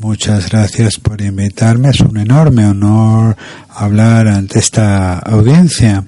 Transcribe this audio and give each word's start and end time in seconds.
Muchas 0.00 0.50
gracias 0.50 0.96
por 1.00 1.20
invitarme. 1.20 1.90
Es 1.90 1.98
un 1.98 2.18
enorme 2.18 2.64
honor 2.64 3.36
hablar 3.68 4.28
ante 4.28 4.60
esta 4.60 5.18
audiencia. 5.18 6.04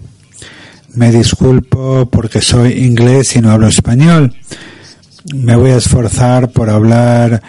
Me 0.95 1.11
disculpo 1.11 2.09
porque 2.09 2.41
soy 2.41 2.85
inglés 2.85 3.35
y 3.35 3.41
no 3.41 3.51
hablo 3.51 3.67
español. 3.67 4.33
Me 5.35 5.57
voy 5.57 5.73
a 5.73 5.79
esforzar 5.79 6.53
por 6.53 6.71
hablar 6.71 7.43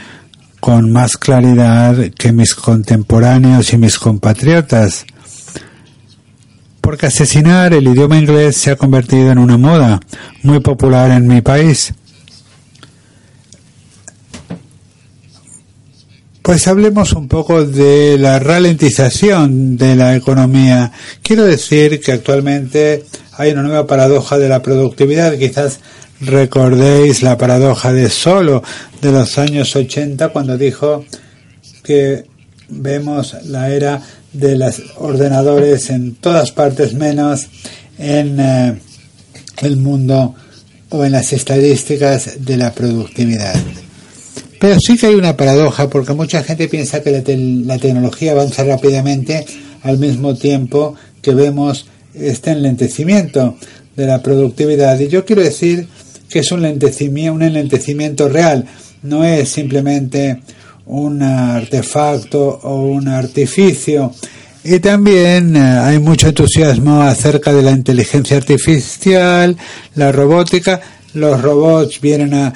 con 0.59 0.91
más 0.91 1.15
claridad 1.15 1.95
que 2.17 2.31
mis 2.31 2.55
contemporáneos 2.55 3.71
y 3.73 3.77
mis 3.77 3.99
compatriotas. 3.99 5.05
Porque 6.81 7.05
asesinar 7.05 7.71
el 7.75 7.87
idioma 7.87 8.17
inglés 8.17 8.57
se 8.57 8.71
ha 8.71 8.75
convertido 8.77 9.31
en 9.31 9.37
una 9.37 9.57
moda 9.59 9.99
muy 10.41 10.59
popular 10.59 11.11
en 11.11 11.27
mi 11.27 11.41
país. 11.41 11.93
Pues 16.51 16.67
hablemos 16.67 17.13
un 17.13 17.29
poco 17.29 17.63
de 17.63 18.17
la 18.17 18.37
ralentización 18.37 19.77
de 19.77 19.95
la 19.95 20.17
economía. 20.17 20.91
Quiero 21.23 21.45
decir 21.45 22.01
que 22.01 22.11
actualmente 22.11 23.05
hay 23.37 23.53
una 23.53 23.61
nueva 23.61 23.87
paradoja 23.87 24.37
de 24.37 24.49
la 24.49 24.61
productividad. 24.61 25.37
Quizás 25.37 25.79
recordéis 26.19 27.23
la 27.23 27.37
paradoja 27.37 27.93
de 27.93 28.09
Solo 28.09 28.61
de 29.01 29.13
los 29.13 29.37
años 29.37 29.73
80 29.73 30.27
cuando 30.33 30.57
dijo 30.57 31.05
que 31.83 32.25
vemos 32.67 33.33
la 33.45 33.69
era 33.69 34.01
de 34.33 34.57
los 34.57 34.81
ordenadores 34.97 35.89
en 35.89 36.15
todas 36.15 36.51
partes 36.51 36.93
menos 36.93 37.47
en 37.97 38.37
eh, 38.41 38.77
el 39.59 39.77
mundo 39.77 40.35
o 40.89 41.05
en 41.05 41.13
las 41.13 41.31
estadísticas 41.31 42.45
de 42.45 42.57
la 42.57 42.73
productividad. 42.73 43.55
Pero 44.61 44.79
sí 44.79 44.95
que 44.95 45.07
hay 45.07 45.15
una 45.15 45.35
paradoja 45.35 45.89
porque 45.89 46.13
mucha 46.13 46.43
gente 46.43 46.67
piensa 46.67 47.01
que 47.01 47.09
la, 47.09 47.79
tecnología 47.79 48.33
avanza 48.33 48.63
rápidamente 48.63 49.43
al 49.81 49.97
mismo 49.97 50.35
tiempo 50.35 50.93
que 51.19 51.33
vemos 51.33 51.87
este 52.13 52.51
enlentecimiento 52.51 53.57
de 53.95 54.05
la 54.05 54.21
productividad. 54.21 54.99
Y 54.99 55.07
yo 55.07 55.25
quiero 55.25 55.41
decir 55.41 55.87
que 56.29 56.39
es 56.39 56.51
un 56.51 56.63
un 56.63 57.41
enlentecimiento 57.41 58.29
real, 58.29 58.65
no 59.01 59.23
es 59.25 59.49
simplemente 59.49 60.41
un 60.85 61.23
artefacto 61.23 62.59
o 62.61 62.83
un 62.83 63.07
artificio. 63.07 64.13
Y 64.63 64.77
también 64.77 65.55
eh, 65.55 65.59
hay 65.59 65.97
mucho 65.97 66.27
entusiasmo 66.27 67.01
acerca 67.01 67.51
de 67.51 67.63
la 67.63 67.71
inteligencia 67.71 68.37
artificial, 68.37 69.57
la 69.95 70.11
robótica. 70.11 70.79
Los 71.15 71.41
robots 71.41 71.99
vienen 71.99 72.35
a 72.35 72.53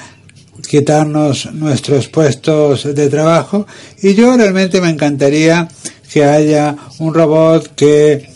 quitarnos 0.66 1.52
nuestros 1.52 2.08
puestos 2.08 2.94
de 2.94 3.08
trabajo 3.08 3.66
y 4.02 4.14
yo 4.14 4.36
realmente 4.36 4.80
me 4.80 4.90
encantaría 4.90 5.68
que 6.12 6.24
haya 6.24 6.76
un 6.98 7.14
robot 7.14 7.74
que 7.74 8.30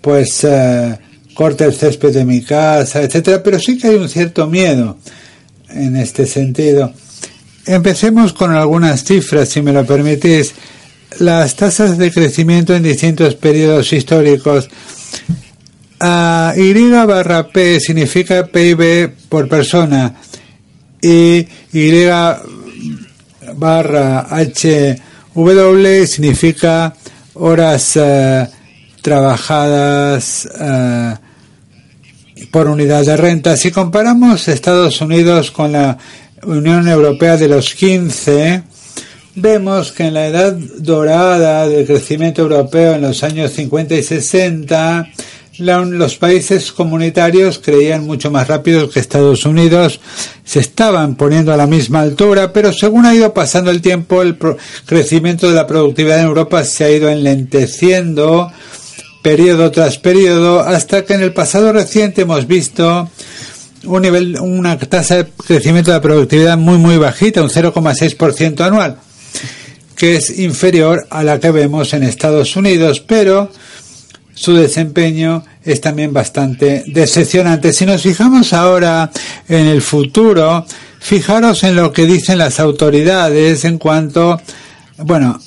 pues 0.00 0.44
eh, 0.44 0.98
corte 1.34 1.64
el 1.64 1.72
césped 1.72 2.12
de 2.12 2.24
mi 2.24 2.42
casa, 2.42 3.02
etcétera, 3.02 3.42
pero 3.42 3.58
sí 3.58 3.78
que 3.78 3.88
hay 3.88 3.94
un 3.96 4.08
cierto 4.08 4.46
miedo 4.46 4.98
en 5.70 5.96
este 5.96 6.26
sentido. 6.26 6.92
Empecemos 7.66 8.32
con 8.32 8.50
algunas 8.50 9.04
cifras, 9.04 9.48
si 9.48 9.62
me 9.62 9.72
lo 9.72 9.86
permitís. 9.86 10.52
Las 11.18 11.54
tasas 11.54 11.98
de 11.98 12.10
crecimiento 12.10 12.74
en 12.74 12.82
distintos 12.82 13.34
periodos 13.34 13.92
históricos. 13.92 14.68
y 16.00 16.90
barra 16.90 17.48
P 17.48 17.78
significa 17.78 18.46
PIB 18.46 19.12
por 19.28 19.48
persona 19.48 20.14
y 21.02 21.46
Y 21.72 22.00
barra 23.56 24.28
HW 24.30 26.06
significa 26.06 26.94
horas 27.34 27.96
eh, 27.96 28.48
trabajadas 29.02 30.48
eh, 30.58 31.14
por 32.50 32.68
unidad 32.68 33.04
de 33.04 33.16
renta. 33.16 33.56
Si 33.56 33.70
comparamos 33.70 34.48
Estados 34.48 35.00
Unidos 35.00 35.50
con 35.50 35.72
la 35.72 35.98
Unión 36.44 36.88
Europea 36.88 37.36
de 37.36 37.48
los 37.48 37.74
15, 37.74 38.62
vemos 39.34 39.92
que 39.92 40.04
en 40.04 40.14
la 40.14 40.26
edad 40.26 40.52
dorada 40.52 41.66
del 41.66 41.86
crecimiento 41.86 42.42
europeo 42.42 42.94
en 42.94 43.02
los 43.02 43.22
años 43.22 43.52
50 43.52 43.94
y 43.94 44.02
60, 44.02 45.08
los 45.58 46.16
países 46.16 46.72
comunitarios 46.72 47.58
creían 47.58 48.06
mucho 48.06 48.30
más 48.30 48.48
rápido 48.48 48.88
que 48.88 49.00
Estados 49.00 49.44
Unidos, 49.44 50.00
se 50.44 50.60
estaban 50.60 51.14
poniendo 51.16 51.52
a 51.52 51.56
la 51.56 51.66
misma 51.66 52.00
altura, 52.00 52.52
pero 52.52 52.72
según 52.72 53.04
ha 53.04 53.14
ido 53.14 53.34
pasando 53.34 53.70
el 53.70 53.82
tiempo, 53.82 54.22
el 54.22 54.38
crecimiento 54.86 55.48
de 55.48 55.54
la 55.54 55.66
productividad 55.66 56.20
en 56.20 56.26
Europa 56.26 56.64
se 56.64 56.84
ha 56.84 56.90
ido 56.90 57.08
enlenteciendo 57.08 58.50
periodo 59.22 59.70
tras 59.70 59.98
periodo, 59.98 60.60
hasta 60.60 61.04
que 61.04 61.14
en 61.14 61.22
el 61.22 61.32
pasado 61.32 61.72
reciente 61.72 62.22
hemos 62.22 62.46
visto 62.46 63.08
un 63.84 64.02
nivel, 64.02 64.38
una 64.40 64.78
tasa 64.78 65.18
de 65.18 65.26
crecimiento 65.26 65.90
de 65.90 65.98
la 65.98 66.02
productividad 66.02 66.56
muy, 66.56 66.78
muy 66.78 66.96
bajita, 66.96 67.42
un 67.42 67.50
0,6% 67.50 68.60
anual, 68.60 68.98
que 69.96 70.16
es 70.16 70.38
inferior 70.38 71.06
a 71.10 71.22
la 71.22 71.38
que 71.38 71.50
vemos 71.50 71.92
en 71.94 72.02
Estados 72.02 72.56
Unidos, 72.56 73.00
pero 73.00 73.50
su 74.34 74.54
desempeño 74.54 75.44
es 75.64 75.80
también 75.80 76.12
bastante 76.12 76.84
decepcionante. 76.86 77.72
Si 77.72 77.86
nos 77.86 78.02
fijamos 78.02 78.52
ahora 78.52 79.10
en 79.48 79.66
el 79.66 79.82
futuro, 79.82 80.64
fijaros 81.00 81.64
en 81.64 81.76
lo 81.76 81.92
que 81.92 82.06
dicen 82.06 82.38
las 82.38 82.60
autoridades 82.60 83.64
en 83.64 83.78
cuanto, 83.78 84.40
bueno, 84.98 85.38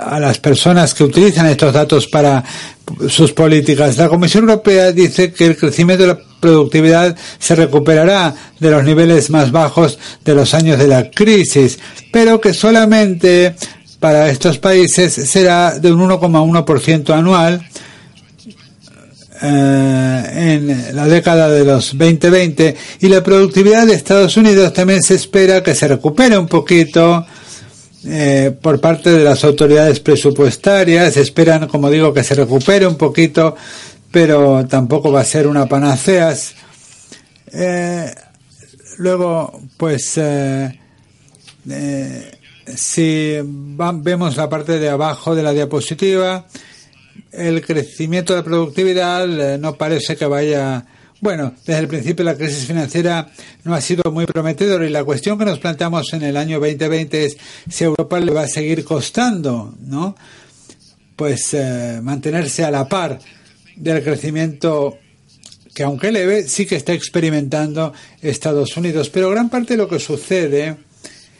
a 0.00 0.20
las 0.20 0.38
personas 0.38 0.94
que 0.94 1.04
utilizan 1.04 1.46
estos 1.46 1.72
datos 1.72 2.06
para 2.06 2.44
sus 3.08 3.32
políticas. 3.32 3.96
La 3.96 4.08
Comisión 4.08 4.48
Europea 4.48 4.92
dice 4.92 5.32
que 5.32 5.46
el 5.46 5.56
crecimiento 5.56 6.02
de 6.02 6.14
la 6.14 6.20
productividad 6.40 7.16
se 7.38 7.56
recuperará 7.56 8.34
de 8.60 8.70
los 8.70 8.84
niveles 8.84 9.30
más 9.30 9.50
bajos 9.50 9.98
de 10.24 10.34
los 10.34 10.54
años 10.54 10.78
de 10.78 10.86
la 10.86 11.10
crisis, 11.10 11.78
pero 12.12 12.40
que 12.40 12.54
solamente 12.54 13.56
para 13.98 14.30
estos 14.30 14.58
países 14.58 15.12
será 15.12 15.78
de 15.78 15.92
un 15.92 16.00
1,1% 16.00 17.10
anual 17.14 17.66
eh, 19.42 20.56
en 20.56 20.96
la 20.96 21.06
década 21.06 21.48
de 21.50 21.64
los 21.64 21.96
2020 21.96 22.74
y 23.00 23.08
la 23.08 23.22
productividad 23.22 23.86
de 23.86 23.94
Estados 23.94 24.36
Unidos 24.36 24.72
también 24.72 25.02
se 25.02 25.14
espera 25.14 25.62
que 25.62 25.74
se 25.74 25.88
recupere 25.88 26.38
un 26.38 26.46
poquito 26.46 27.26
eh, 28.06 28.56
por 28.62 28.80
parte 28.80 29.10
de 29.10 29.24
las 29.24 29.44
autoridades 29.44 30.00
presupuestarias. 30.00 31.16
Esperan, 31.16 31.68
como 31.68 31.90
digo, 31.90 32.14
que 32.14 32.24
se 32.24 32.34
recupere 32.34 32.86
un 32.86 32.96
poquito, 32.96 33.56
pero 34.10 34.66
tampoco 34.66 35.12
va 35.12 35.20
a 35.20 35.24
ser 35.24 35.46
una 35.46 35.66
panacea. 35.66 36.34
Eh, 37.52 38.14
luego, 38.98 39.60
pues, 39.76 40.18
si 42.74 43.36
vemos 43.42 44.36
la 44.36 44.48
parte 44.48 44.78
de 44.78 44.88
abajo 44.88 45.34
de 45.34 45.42
la 45.42 45.52
diapositiva, 45.52 46.46
el 47.32 47.64
crecimiento 47.64 48.34
de 48.34 48.42
productividad 48.42 49.54
eh, 49.54 49.58
no 49.58 49.76
parece 49.76 50.16
que 50.16 50.26
vaya. 50.26 50.84
Bueno, 51.20 51.54
desde 51.64 51.80
el 51.80 51.88
principio 51.88 52.24
la 52.24 52.36
crisis 52.36 52.66
financiera 52.66 53.28
no 53.64 53.74
ha 53.74 53.80
sido 53.80 54.10
muy 54.10 54.26
prometedora 54.26 54.86
y 54.86 54.90
la 54.90 55.04
cuestión 55.04 55.38
que 55.38 55.44
nos 55.44 55.58
planteamos 55.58 56.12
en 56.12 56.22
el 56.22 56.36
año 56.36 56.60
2020 56.60 57.24
es 57.24 57.36
si 57.68 57.84
a 57.84 57.86
Europa 57.86 58.20
le 58.20 58.32
va 58.32 58.42
a 58.42 58.48
seguir 58.48 58.84
costando, 58.84 59.74
¿no? 59.80 60.14
Pues 61.14 61.54
eh, 61.54 62.00
mantenerse 62.02 62.64
a 62.64 62.70
la 62.70 62.86
par 62.86 63.18
del 63.76 64.02
crecimiento 64.02 64.98
que 65.74 65.82
aunque 65.82 66.10
leve 66.10 66.48
sí 66.48 66.64
que 66.64 66.76
está 66.76 66.92
experimentando 66.92 67.92
Estados 68.22 68.76
Unidos. 68.76 69.10
Pero 69.10 69.30
gran 69.30 69.48
parte 69.48 69.74
de 69.74 69.78
lo 69.78 69.88
que 69.88 69.98
sucede 69.98 70.76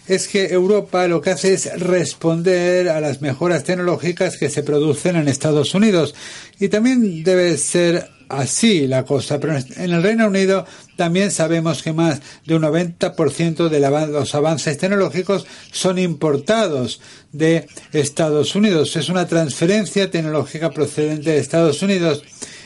es 0.09 0.29
que 0.29 0.47
Europa 0.47 1.07
lo 1.09 1.21
que 1.21 1.31
hace 1.31 1.55
es 1.55 1.81
responder 1.81 2.89
a 2.89 3.01
las 3.01 3.21
mejoras 3.21 3.65
tecnológicas 3.65 4.37
que 4.37 4.51
se 4.51 4.63
producen 4.63 5.17
en 5.17 5.29
Estados 5.29 5.75
Unidos. 5.75 6.15
Y 6.59 6.69
también 6.69 7.25
debe 7.25 7.57
ser 7.57 8.09
así 8.29 8.87
la 8.87 9.05
cosa. 9.05 9.41
Pero 9.41 9.57
en 9.57 9.93
el 9.93 10.03
Reino 10.03 10.27
Unido 10.27 10.67
también 10.97 11.31
sabemos 11.31 11.83
que 11.83 11.93
más 11.93 12.21
de 12.45 12.55
un 12.55 12.63
90% 12.63 13.69
de 13.69 13.81
los 13.81 14.35
avances 14.35 14.79
tecnológicos 14.79 15.47
son 15.73 15.99
importados 15.99 17.01
de 17.33 17.67
Estados 17.93 18.55
Unidos. 18.55 18.97
Es 18.97 19.09
una 19.09 19.27
transferencia 19.27 20.11
tecnológica 20.11 20.71
procedente 20.71 21.31
de 21.31 21.39
Estados 21.39 21.83
Unidos. 21.83 22.23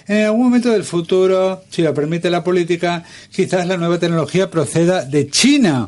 En 0.07 0.25
algún 0.25 0.45
momento 0.45 0.71
del 0.71 0.85
futuro, 0.85 1.63
si 1.71 1.83
lo 1.83 1.95
permite 1.95 2.31
la 2.31 2.43
política, 2.43 3.05
quizás 3.31 3.67
la 3.67 3.77
nueva 3.77 3.99
tecnología 3.99 4.51
proceda 4.51 5.05
de 5.05 5.29
China 5.29 5.87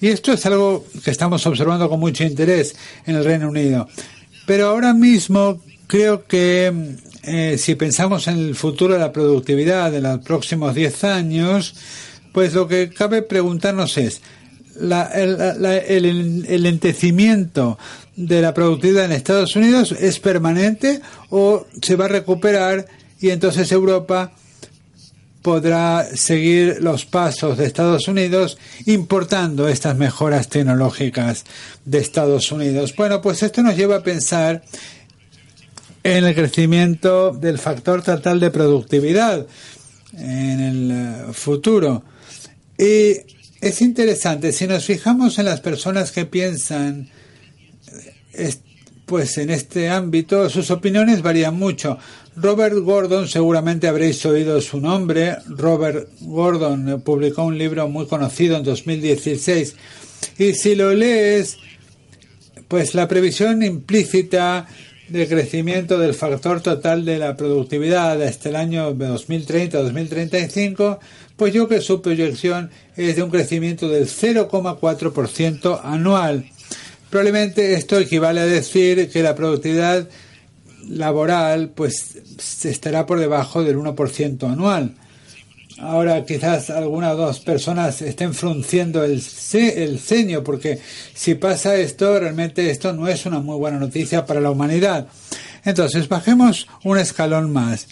y 0.00 0.08
esto 0.08 0.32
es 0.32 0.44
algo 0.46 0.84
que 1.04 1.10
estamos 1.10 1.46
observando 1.46 1.88
con 1.88 2.00
mucho 2.00 2.24
interés 2.24 2.76
en 3.06 3.16
el 3.16 3.24
Reino 3.24 3.48
Unido. 3.48 3.88
Pero 4.46 4.68
ahora 4.68 4.92
mismo 4.92 5.60
creo 5.86 6.26
que 6.26 6.72
eh, 7.22 7.56
si 7.58 7.74
pensamos 7.74 8.28
en 8.28 8.38
el 8.38 8.54
futuro 8.54 8.94
de 8.94 9.00
la 9.00 9.12
productividad 9.12 9.90
de 9.90 10.00
los 10.00 10.20
próximos 10.20 10.74
10 10.74 11.04
años, 11.04 11.74
pues 12.32 12.54
lo 12.54 12.68
que 12.68 12.90
cabe 12.90 13.22
preguntarnos 13.22 13.96
es, 13.96 14.20
el, 14.78 16.44
el 16.46 16.62
lentecimiento 16.62 17.78
de 18.14 18.42
la 18.42 18.52
productividad 18.52 19.06
en 19.06 19.12
Estados 19.12 19.56
Unidos 19.56 19.92
es 19.92 20.20
permanente 20.20 21.00
o 21.30 21.66
se 21.80 21.96
va 21.96 22.04
a 22.04 22.08
recuperar 22.08 22.86
y 23.20 23.30
entonces 23.30 23.72
Europa 23.72 24.32
podrá 25.46 26.04
seguir 26.16 26.78
los 26.80 27.04
pasos 27.04 27.56
de 27.56 27.66
Estados 27.66 28.08
Unidos 28.08 28.58
importando 28.86 29.68
estas 29.68 29.96
mejoras 29.96 30.48
tecnológicas 30.48 31.44
de 31.84 31.98
Estados 31.98 32.50
Unidos. 32.50 32.92
Bueno, 32.96 33.22
pues 33.22 33.44
esto 33.44 33.62
nos 33.62 33.76
lleva 33.76 33.98
a 33.98 34.02
pensar 34.02 34.64
en 36.02 36.24
el 36.24 36.34
crecimiento 36.34 37.30
del 37.30 37.60
factor 37.60 38.02
total 38.02 38.40
de 38.40 38.50
productividad 38.50 39.46
en 40.14 40.60
el 40.60 40.90
eh, 40.90 41.32
futuro. 41.32 42.02
Y 42.76 43.14
es 43.60 43.82
interesante, 43.82 44.50
si 44.50 44.66
nos 44.66 44.84
fijamos 44.84 45.38
en 45.38 45.44
las 45.44 45.60
personas 45.60 46.10
que 46.10 46.26
piensan 46.26 47.08
pues 49.06 49.38
en 49.38 49.50
este 49.50 49.90
ámbito 49.90 50.50
sus 50.50 50.72
opiniones 50.72 51.22
varían 51.22 51.54
mucho. 51.54 51.98
Robert 52.36 52.76
Gordon, 52.76 53.28
seguramente 53.28 53.88
habréis 53.88 54.24
oído 54.26 54.60
su 54.60 54.78
nombre. 54.78 55.38
Robert 55.48 56.10
Gordon 56.20 57.00
publicó 57.02 57.44
un 57.44 57.56
libro 57.56 57.88
muy 57.88 58.06
conocido 58.06 58.58
en 58.58 58.62
2016. 58.62 59.74
Y 60.38 60.52
si 60.52 60.74
lo 60.74 60.92
lees, 60.92 61.56
pues 62.68 62.94
la 62.94 63.08
previsión 63.08 63.62
implícita 63.62 64.66
de 65.08 65.28
crecimiento 65.28 65.98
del 65.98 66.12
factor 66.12 66.60
total 66.60 67.06
de 67.06 67.18
la 67.18 67.38
productividad 67.38 68.22
hasta 68.22 68.50
el 68.50 68.56
año 68.56 68.94
2030-2035, 68.94 70.98
pues 71.36 71.54
yo 71.54 71.68
que 71.68 71.80
su 71.80 72.02
proyección 72.02 72.70
es 72.96 73.16
de 73.16 73.22
un 73.22 73.30
crecimiento 73.30 73.88
del 73.88 74.06
0,4% 74.06 75.80
anual. 75.82 76.50
Probablemente 77.08 77.72
esto 77.74 77.98
equivale 77.98 78.40
a 78.40 78.46
decir 78.46 79.08
que 79.08 79.22
la 79.22 79.34
productividad 79.34 80.06
laboral 80.88 81.70
pues 81.70 82.16
estará 82.64 83.06
por 83.06 83.18
debajo 83.18 83.62
del 83.62 83.78
1% 83.78 84.50
anual. 84.50 84.94
Ahora 85.78 86.24
quizás 86.24 86.70
algunas 86.70 87.16
dos 87.16 87.40
personas 87.40 88.00
estén 88.00 88.32
frunciendo 88.32 89.04
el, 89.04 89.22
el 89.52 89.98
ceño 89.98 90.42
porque 90.42 90.80
si 91.12 91.34
pasa 91.34 91.76
esto, 91.76 92.18
realmente 92.18 92.70
esto 92.70 92.94
no 92.94 93.08
es 93.08 93.26
una 93.26 93.40
muy 93.40 93.56
buena 93.56 93.78
noticia 93.78 94.24
para 94.24 94.40
la 94.40 94.50
humanidad. 94.50 95.06
Entonces, 95.66 96.08
bajemos 96.08 96.68
un 96.84 96.96
escalón 96.96 97.52
más. 97.52 97.88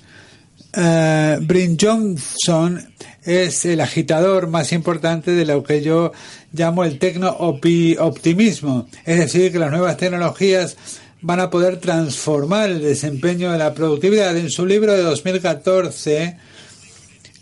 Uh, 0.77 1.45
Brin 1.45 1.77
Johnson 1.81 2.81
es 3.25 3.65
el 3.65 3.81
agitador 3.81 4.47
más 4.47 4.73
importante 4.73 5.33
de 5.33 5.45
lo 5.45 5.63
que 5.63 5.83
yo 5.83 6.13
llamo 6.53 6.85
el 6.85 6.99
tecno-optimismo, 6.99 8.87
es 9.05 9.19
decir, 9.19 9.53
que 9.53 9.59
las 9.59 9.71
nuevas 9.71 9.97
tecnologías 9.97 10.77
van 11.25 11.41
a 11.41 11.49
poder 11.49 11.79
transformar 11.79 12.69
el 12.69 12.83
desempeño 12.83 13.51
de 13.51 13.57
la 13.57 13.73
productividad. 13.73 14.37
En 14.37 14.51
su 14.51 14.67
libro 14.67 14.93
de 14.93 15.03
2014, 15.03 16.37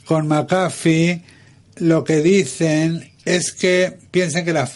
con 0.04 0.28
McAfee, 0.28 1.24
lo 1.78 2.04
que 2.04 2.22
dicen 2.22 3.10
es 3.24 3.52
que 3.52 3.98
piensan 4.12 4.44
que, 4.44 4.52
la, 4.52 4.70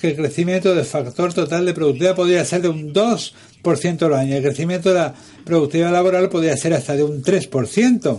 que 0.00 0.08
el 0.08 0.16
crecimiento 0.16 0.74
del 0.74 0.86
factor 0.86 1.34
total 1.34 1.66
de 1.66 1.74
productividad 1.74 2.16
podría 2.16 2.42
ser 2.46 2.62
de 2.62 2.70
un 2.70 2.94
2% 2.94 4.02
al 4.02 4.14
año. 4.14 4.36
El 4.36 4.42
crecimiento 4.42 4.88
de 4.88 4.94
la 4.94 5.14
productividad 5.44 5.92
laboral 5.92 6.30
podría 6.30 6.56
ser 6.56 6.72
hasta 6.72 6.96
de 6.96 7.04
un 7.04 7.22
3%, 7.22 8.18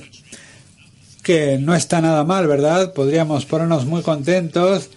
que 1.23 1.57
no 1.57 1.73
está 1.73 2.01
nada 2.01 2.23
mal, 2.23 2.45
¿verdad? 2.45 2.93
Podríamos 2.93 3.47
ponernos 3.47 3.87
muy 3.87 4.03
contentos 4.03 4.91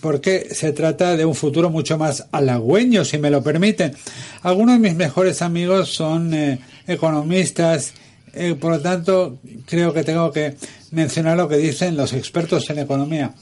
porque 0.00 0.48
se 0.50 0.72
trata 0.72 1.16
de 1.16 1.24
un 1.24 1.34
futuro 1.34 1.70
mucho 1.70 1.96
más 1.96 2.26
halagüeño, 2.32 3.04
si 3.04 3.18
me 3.18 3.30
lo 3.30 3.42
permiten. 3.42 3.94
Algunos 4.42 4.74
de 4.74 4.88
mis 4.88 4.96
mejores 4.96 5.42
amigos 5.42 5.94
son 5.94 6.34
eh, 6.34 6.58
economistas, 6.86 7.94
eh, 8.34 8.56
por 8.58 8.72
lo 8.72 8.80
tanto 8.80 9.38
creo 9.66 9.92
que 9.92 10.02
tengo 10.02 10.32
que 10.32 10.56
mencionar 10.90 11.36
lo 11.36 11.48
que 11.48 11.56
dicen 11.56 11.96
los 11.96 12.12
expertos 12.12 12.68
en 12.70 12.80
economía. 12.80 13.32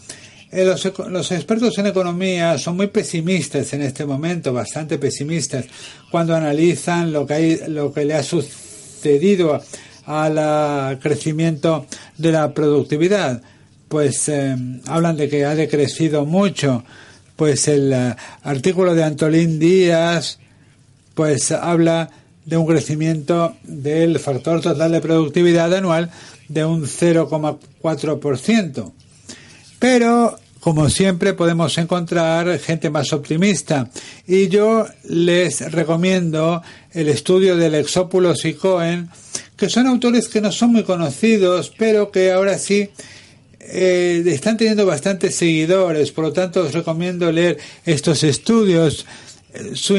Eh, 0.52 0.64
los, 0.64 0.84
los, 1.08 1.30
expertos 1.32 1.78
en 1.78 1.86
economía 1.86 2.58
son 2.58 2.76
muy 2.76 2.88
pesimistas 2.88 3.72
en 3.72 3.82
este 3.82 4.04
momento, 4.04 4.52
bastante 4.52 4.98
pesimistas, 4.98 5.64
cuando 6.10 6.34
analizan 6.34 7.12
lo 7.12 7.26
que, 7.26 7.34
hay, 7.34 7.60
lo 7.68 7.92
que 7.92 8.04
le 8.04 8.14
ha 8.14 8.22
sucedido 8.22 9.62
al 10.06 10.98
crecimiento 10.98 11.86
de 12.18 12.32
la 12.32 12.52
productividad 12.52 13.40
pues 13.90 14.28
eh, 14.28 14.56
hablan 14.86 15.16
de 15.16 15.28
que 15.28 15.44
ha 15.44 15.56
decrecido 15.56 16.24
mucho. 16.24 16.84
Pues 17.34 17.66
el 17.66 17.92
eh, 17.92 18.14
artículo 18.44 18.94
de 18.94 19.02
Antolín 19.02 19.58
Díaz, 19.58 20.38
pues 21.14 21.50
habla 21.50 22.08
de 22.44 22.56
un 22.56 22.68
crecimiento 22.68 23.56
del 23.64 24.20
factor 24.20 24.60
total 24.60 24.92
de 24.92 25.00
productividad 25.00 25.74
anual 25.74 26.08
de 26.46 26.64
un 26.64 26.84
0,4%. 26.84 28.92
Pero, 29.80 30.38
como 30.60 30.88
siempre, 30.88 31.34
podemos 31.34 31.76
encontrar 31.76 32.60
gente 32.60 32.90
más 32.90 33.12
optimista. 33.12 33.90
Y 34.24 34.46
yo 34.46 34.86
les 35.08 35.72
recomiendo 35.72 36.62
el 36.92 37.08
estudio 37.08 37.56
del 37.56 37.74
Exópulos 37.74 38.44
y 38.44 38.54
Cohen, 38.54 39.10
que 39.56 39.68
son 39.68 39.88
autores 39.88 40.28
que 40.28 40.40
no 40.40 40.52
son 40.52 40.70
muy 40.70 40.84
conocidos, 40.84 41.72
pero 41.76 42.12
que 42.12 42.30
ahora 42.30 42.56
sí 42.56 42.90
eh, 43.72 44.22
están 44.26 44.56
teniendo 44.56 44.86
bastantes 44.86 45.34
seguidores, 45.34 46.12
por 46.12 46.24
lo 46.24 46.32
tanto 46.32 46.62
os 46.62 46.72
recomiendo 46.72 47.30
leer 47.30 47.58
estos 47.84 48.22
estudios. 48.22 49.06
Su, 49.74 49.96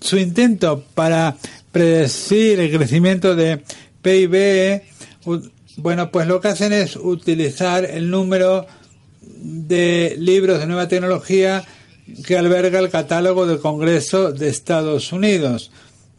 su 0.00 0.16
intento 0.18 0.84
para 0.94 1.36
predecir 1.70 2.60
el 2.60 2.74
crecimiento 2.74 3.36
de 3.36 3.60
PIB, 4.00 4.82
bueno, 5.76 6.10
pues 6.10 6.26
lo 6.26 6.40
que 6.40 6.48
hacen 6.48 6.72
es 6.72 6.96
utilizar 6.96 7.84
el 7.84 8.10
número 8.10 8.66
de 9.20 10.16
libros 10.18 10.58
de 10.58 10.66
nueva 10.66 10.88
tecnología 10.88 11.64
que 12.24 12.38
alberga 12.38 12.78
el 12.78 12.88
catálogo 12.88 13.46
del 13.46 13.58
Congreso 13.58 14.32
de 14.32 14.48
Estados 14.48 15.12
Unidos, 15.12 15.70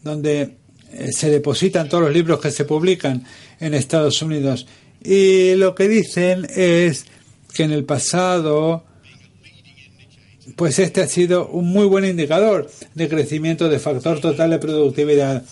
donde 0.03 0.57
eh, 0.91 1.11
se 1.11 1.29
depositan 1.29 1.89
todos 1.89 2.03
los 2.03 2.13
libros 2.13 2.39
que 2.39 2.51
se 2.51 2.65
publican 2.65 3.23
en 3.59 3.73
Estados 3.73 4.21
Unidos. 4.21 4.67
Y 5.03 5.55
lo 5.55 5.75
que 5.75 5.87
dicen 5.87 6.47
es 6.55 7.05
que 7.53 7.63
en 7.63 7.71
el 7.71 7.85
pasado, 7.85 8.83
pues 10.55 10.79
este 10.79 11.01
ha 11.01 11.07
sido 11.07 11.47
un 11.47 11.69
muy 11.69 11.85
buen 11.85 12.05
indicador 12.05 12.69
de 12.93 13.09
crecimiento 13.09 13.69
de 13.69 13.79
factor 13.79 14.19
total 14.19 14.51
de 14.51 14.59
productividad. 14.59 15.43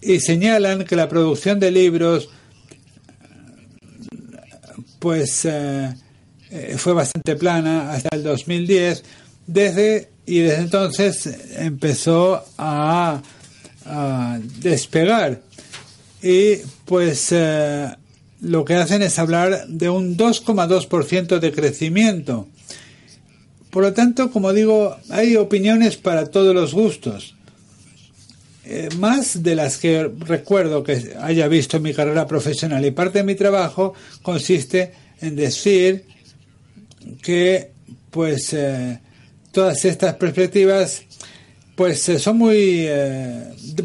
Y 0.00 0.20
señalan 0.20 0.84
que 0.84 0.96
la 0.96 1.08
producción 1.08 1.58
de 1.60 1.70
libros, 1.70 2.28
pues 4.98 5.44
eh, 5.44 5.94
fue 6.76 6.92
bastante 6.92 7.36
plana 7.36 7.92
hasta 7.92 8.14
el 8.14 8.22
2010, 8.22 9.02
desde 9.46 10.10
y 10.26 10.40
desde 10.40 10.62
entonces 10.62 11.38
empezó 11.56 12.44
a, 12.58 13.22
despegar. 14.58 15.40
Y 16.20 16.56
pues 16.84 17.28
eh, 17.30 17.88
lo 18.40 18.64
que 18.64 18.74
hacen 18.74 19.02
es 19.02 19.18
hablar 19.18 19.66
de 19.68 19.88
un 19.88 20.16
2,2% 20.16 21.38
de 21.38 21.52
crecimiento. 21.52 22.48
Por 23.70 23.82
lo 23.82 23.92
tanto, 23.92 24.30
como 24.30 24.52
digo, 24.52 24.96
hay 25.10 25.36
opiniones 25.36 25.96
para 25.96 26.26
todos 26.30 26.54
los 26.54 26.72
gustos. 26.72 27.34
Eh, 28.64 28.88
más 28.98 29.42
de 29.42 29.54
las 29.54 29.78
que 29.78 30.10
recuerdo 30.20 30.82
que 30.82 31.14
haya 31.20 31.46
visto 31.46 31.76
en 31.76 31.84
mi 31.84 31.94
carrera 31.94 32.26
profesional 32.26 32.84
y 32.84 32.90
parte 32.90 33.18
de 33.18 33.24
mi 33.24 33.36
trabajo 33.36 33.94
consiste 34.22 34.92
en 35.20 35.36
decir 35.36 36.04
que 37.22 37.70
pues 38.10 38.52
eh, 38.52 38.98
todas 39.52 39.84
estas 39.84 40.16
perspectivas 40.16 41.02
pues 41.76 42.08
eh, 42.08 42.18
son 42.18 42.38
muy 42.38 42.88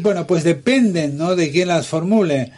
bueno 0.00 0.26
pues 0.26 0.42
dependen 0.42 1.16
¿no? 1.16 1.36
de 1.36 1.52
quién 1.52 1.68
las 1.68 1.86
formule 1.86 2.50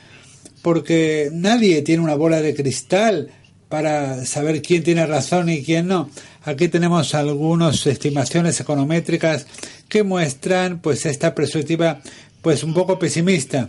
porque 0.65 1.29
nadie 1.31 1.83
tiene 1.83 2.03
una 2.03 2.15
bola 2.15 2.41
de 2.41 2.55
cristal 2.55 3.29
para 3.69 4.25
saber 4.25 4.63
quién 4.63 4.83
tiene 4.83 5.05
razón 5.05 5.51
y 5.51 5.63
quién 5.63 5.87
no. 5.87 6.09
Aquí 6.43 6.69
tenemos 6.69 7.15
algunas 7.15 7.87
estimaciones 7.87 8.59
econométricas 8.61 9.47
que 9.91 10.05
muestran 10.05 10.79
pues 10.81 11.05
esta 11.05 11.35
perspectiva 11.35 12.01
pues 12.41 12.65
un 12.65 12.73
poco 12.73 12.99
pesimista. 12.99 13.69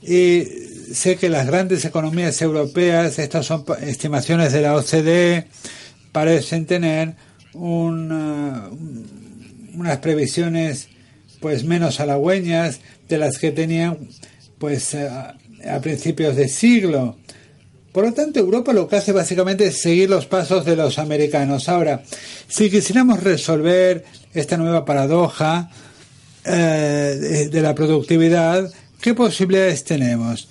Y 0.00 0.44
sé 0.94 1.16
que 1.16 1.28
las 1.28 1.48
grandes 1.48 1.84
economías 1.84 2.40
europeas, 2.40 3.18
estas 3.18 3.44
son 3.44 3.64
estimaciones 3.80 4.52
de 4.52 4.62
la 4.62 4.76
OCDE, 4.76 5.48
parecen 6.12 6.64
tener 6.66 7.16
unas 7.54 8.70
previsiones 10.00 10.90
pues 11.40 11.64
menos 11.64 11.98
halagüeñas 11.98 12.78
de 13.08 13.18
las 13.18 13.38
que 13.38 13.50
tenían 13.50 13.98
pues 14.58 14.96
a 15.68 15.80
principios 15.80 16.36
de 16.36 16.48
siglo. 16.48 17.16
Por 17.92 18.04
lo 18.04 18.12
tanto, 18.12 18.40
Europa 18.40 18.72
lo 18.72 18.86
que 18.88 18.96
hace 18.96 19.12
básicamente 19.12 19.66
es 19.66 19.80
seguir 19.80 20.10
los 20.10 20.26
pasos 20.26 20.64
de 20.66 20.76
los 20.76 20.98
americanos. 20.98 21.68
Ahora, 21.68 22.02
si 22.46 22.70
quisiéramos 22.70 23.22
resolver 23.22 24.04
esta 24.34 24.58
nueva 24.58 24.84
paradoja 24.84 25.70
eh, 26.44 27.48
de 27.50 27.60
la 27.62 27.74
productividad, 27.74 28.70
¿qué 29.00 29.14
posibilidades 29.14 29.84
tenemos? 29.84 30.48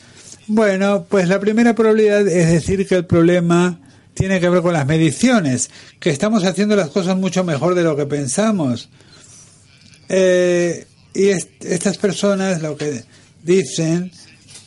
Bueno, 0.47 1.05
pues 1.07 1.27
la 1.27 1.39
primera 1.39 1.75
probabilidad 1.75 2.27
es 2.27 2.51
decir 2.51 2.87
que 2.87 2.95
el 2.95 3.05
problema 3.05 3.79
tiene 4.15 4.39
que 4.39 4.49
ver 4.49 4.61
con 4.61 4.73
las 4.73 4.87
mediciones, 4.87 5.69
que 5.99 6.09
estamos 6.09 6.45
haciendo 6.45 6.75
las 6.75 6.89
cosas 6.89 7.15
mucho 7.17 7.43
mejor 7.43 7.75
de 7.75 7.83
lo 7.83 7.95
que 7.95 8.05
pensamos. 8.05 8.89
Eh, 10.09 10.87
y 11.13 11.29
estas 11.29 11.97
personas 11.97 12.61
lo 12.61 12.75
que 12.75 13.03
dicen 13.43 14.11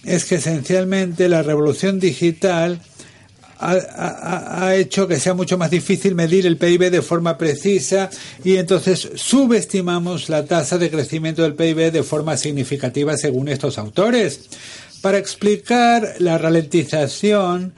es 0.04 0.24
que 0.24 0.36
esencialmente 0.36 1.28
la 1.28 1.42
revolución 1.42 2.00
digital 2.00 2.80
ha, 3.60 4.74
hecho 4.76 5.08
que 5.08 5.18
sea 5.18 5.34
mucho 5.34 5.58
más 5.58 5.70
difícil 5.70 6.14
medir 6.14 6.46
el 6.46 6.56
PIB 6.56 6.90
de 6.90 7.02
forma 7.02 7.36
precisa 7.36 8.08
y 8.44 8.56
entonces 8.56 9.10
subestimamos 9.16 10.28
la 10.28 10.44
tasa 10.44 10.78
de 10.78 10.90
crecimiento 10.90 11.42
del 11.42 11.54
PIB 11.54 11.90
de 11.90 12.02
forma 12.02 12.36
significativa 12.36 13.16
según 13.16 13.48
estos 13.48 13.78
autores. 13.78 14.48
Para 15.02 15.18
explicar 15.18 16.14
la 16.18 16.38
ralentización, 16.38 17.72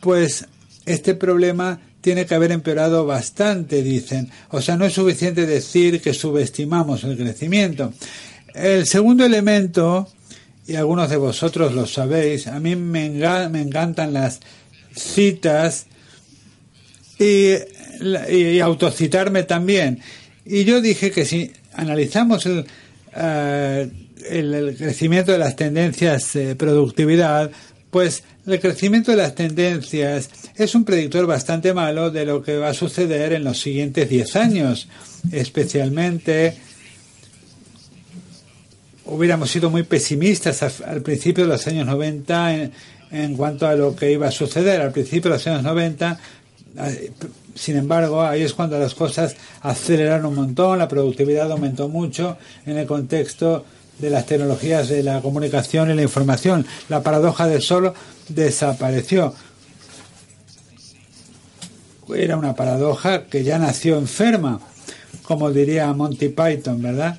pues 0.00 0.46
este 0.86 1.14
problema 1.14 1.80
tiene 2.00 2.26
que 2.26 2.34
haber 2.34 2.52
empeorado 2.52 3.06
bastante, 3.06 3.82
dicen. 3.82 4.30
O 4.50 4.60
sea, 4.60 4.76
no 4.76 4.84
es 4.84 4.92
suficiente 4.92 5.46
decir 5.46 6.02
que 6.02 6.12
subestimamos 6.12 7.02
el 7.04 7.16
crecimiento. 7.16 7.92
El 8.54 8.86
segundo 8.86 9.24
elemento, 9.24 10.08
y 10.66 10.76
algunos 10.76 11.10
de 11.10 11.16
vosotros 11.16 11.74
lo 11.74 11.86
sabéis, 11.86 12.46
a 12.46 12.58
mí 12.58 12.74
me, 12.76 13.10
me 13.10 13.60
encantan 13.60 14.12
las 14.12 14.40
citas 14.94 15.86
y, 17.18 18.58
autocitarme 18.60 19.44
también. 19.44 20.00
Y 20.44 20.64
yo 20.64 20.80
dije 20.80 21.10
que 21.10 21.24
si 21.24 21.52
analizamos 21.74 22.46
el, 22.46 22.66
eh, 23.14 23.90
el, 24.28 24.76
crecimiento 24.76 25.32
de 25.32 25.38
las 25.38 25.56
tendencias 25.56 26.32
de 26.32 26.56
productividad, 26.56 27.50
pues 27.90 28.24
el 28.46 28.58
crecimiento 28.60 29.12
de 29.12 29.18
las 29.18 29.34
tendencias 29.34 30.30
es 30.56 30.74
un 30.74 30.84
predictor 30.84 31.26
bastante 31.26 31.72
malo 31.72 32.10
de 32.10 32.24
lo 32.24 32.42
que 32.42 32.56
va 32.56 32.70
a 32.70 32.74
suceder 32.74 33.32
en 33.32 33.44
los 33.44 33.60
siguientes 33.60 34.08
10 34.08 34.36
años, 34.36 34.88
especialmente 35.30 36.56
hubiéramos 39.06 39.50
sido 39.50 39.70
muy 39.70 39.82
pesimistas 39.82 40.62
al 40.80 41.02
principio 41.02 41.44
de 41.44 41.50
los 41.50 41.66
años 41.66 41.86
90 41.86 42.54
en, 42.54 42.72
en 43.10 43.36
cuanto 43.36 43.66
a 43.66 43.74
lo 43.74 43.94
que 43.94 44.10
iba 44.10 44.28
a 44.28 44.30
suceder. 44.30 44.80
Al 44.80 44.92
principio 44.92 45.30
de 45.30 45.36
los 45.36 45.46
años 45.46 45.62
90, 45.62 46.18
sin 47.54 47.76
embargo, 47.76 48.22
ahí 48.22 48.42
es 48.42 48.52
cuando 48.52 48.78
las 48.78 48.94
cosas 48.94 49.36
aceleraron 49.62 50.26
un 50.26 50.34
montón, 50.34 50.78
la 50.78 50.88
productividad 50.88 51.50
aumentó 51.50 51.88
mucho 51.88 52.36
en 52.66 52.78
el 52.78 52.86
contexto 52.86 53.64
de 53.98 54.10
las 54.10 54.26
tecnologías 54.26 54.88
de 54.88 55.02
la 55.02 55.20
comunicación 55.20 55.90
y 55.90 55.94
la 55.94 56.02
información. 56.02 56.66
La 56.88 57.02
paradoja 57.02 57.46
del 57.46 57.62
solo 57.62 57.94
desapareció. 58.28 59.34
Era 62.14 62.36
una 62.36 62.54
paradoja 62.54 63.26
que 63.26 63.44
ya 63.44 63.58
nació 63.58 63.96
enferma, 63.96 64.60
como 65.22 65.50
diría 65.50 65.92
Monty 65.92 66.28
Python, 66.28 66.82
¿verdad? 66.82 67.18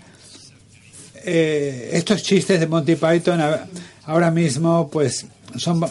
Eh, 1.27 1.89
estos 1.93 2.21
chistes 2.21 2.59
de 2.59 2.67
Monty 2.67 2.95
Python 2.95 3.41
ahora 4.05 4.29
mismo, 4.29 4.87
pues, 4.91 5.25
son, 5.57 5.83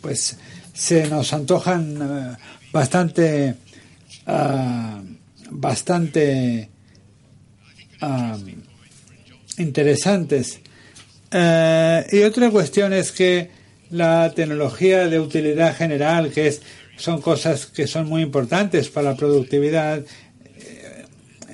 pues, 0.00 0.36
se 0.74 1.06
nos 1.06 1.32
antojan 1.32 1.96
eh, 2.02 2.36
bastante, 2.72 3.54
ah, 4.26 5.00
bastante 5.50 6.68
ah, 8.00 8.36
interesantes. 9.58 10.58
Eh, 11.30 12.06
y 12.10 12.22
otra 12.24 12.50
cuestión 12.50 12.92
es 12.92 13.12
que 13.12 13.48
la 13.90 14.32
tecnología 14.34 15.06
de 15.06 15.20
utilidad 15.20 15.76
general, 15.76 16.32
que 16.32 16.48
es, 16.48 16.60
son 16.96 17.20
cosas 17.20 17.66
que 17.66 17.86
son 17.86 18.08
muy 18.08 18.22
importantes 18.22 18.88
para 18.88 19.10
la 19.10 19.16
productividad, 19.16 20.02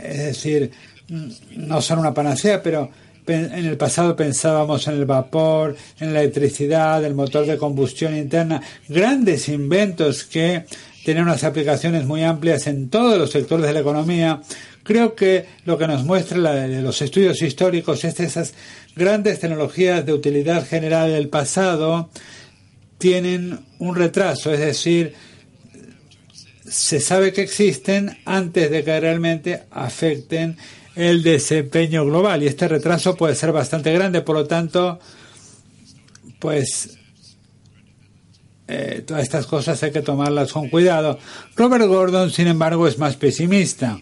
es 0.03 0.19
decir, 0.19 0.73
no 1.09 1.83
son 1.83 1.99
una 1.99 2.15
panacea, 2.15 2.63
pero 2.63 2.91
en 3.27 3.67
el 3.67 3.77
pasado 3.77 4.17
pensábamos 4.17 4.89
en 4.89 4.95
el 4.95 5.05
vapor, 5.05 5.77
en 6.01 6.13
la 6.13 6.21
electricidad, 6.21 7.05
el 7.05 7.15
motor 7.15 7.47
de 7.47 7.57
combustión 7.57 8.17
interna, 8.17 8.61
grandes 8.89 9.49
inventos 9.49 10.25
que 10.25 10.65
tienen 11.05 11.25
unas 11.25 11.45
aplicaciones 11.45 12.05
muy 12.05 12.23
amplias 12.23 12.67
en 12.67 12.89
todos 12.89 13.19
los 13.19 13.31
sectores 13.31 13.67
de 13.67 13.73
la 13.73 13.81
economía, 13.81 14.41
Creo 14.83 15.15
que 15.15 15.47
lo 15.65 15.79
que 15.79 15.87
nos 15.87 16.05
muestra 16.05 16.67
los 16.67 17.03
estudios 17.03 17.41
históricos 17.41 18.05
es 18.05 18.15
que 18.15 18.25
esas 18.25 18.55
grandes 18.97 19.39
tecnologías 19.39 20.05
de 20.05 20.13
utilidad 20.13 20.67
general 20.67 21.13
del 21.13 21.29
pasado 21.29 22.11
tienen 22.99 23.61
un 23.79 23.95
retraso, 23.95 24.53
es 24.53 24.61
decir, 24.61 25.15
se 26.69 27.01
sabe 27.01 27.33
que 27.33 27.43
existen 27.43 28.19
antes 28.25 28.71
de 28.71 28.83
que 28.83 29.01
realmente 29.01 29.63
afecten 29.71 30.57
el 30.95 31.23
desempeño 31.23 32.05
global 32.05 32.43
y 32.43 32.47
este 32.47 32.69
retraso 32.69 33.17
puede 33.17 33.35
ser 33.35 33.53
bastante 33.53 33.93
grande, 33.93 34.23
por 34.23 34.37
lo 34.37 34.47
tanto, 34.47 34.99
pues 36.39 36.99
eh, 38.69 39.03
todas 39.07 39.23
estas 39.23 39.47
cosas 39.47 39.83
hay 39.83 39.91
que 39.91 40.03
tomarlas 40.03 40.53
con 40.53 40.69
cuidado. 40.69 41.19
Robert 41.57 41.87
Gordon, 41.87 42.31
sin 42.31 42.47
embargo, 42.47 42.87
es 42.87 42.99
más 42.99 43.17
pesimista. 43.17 44.01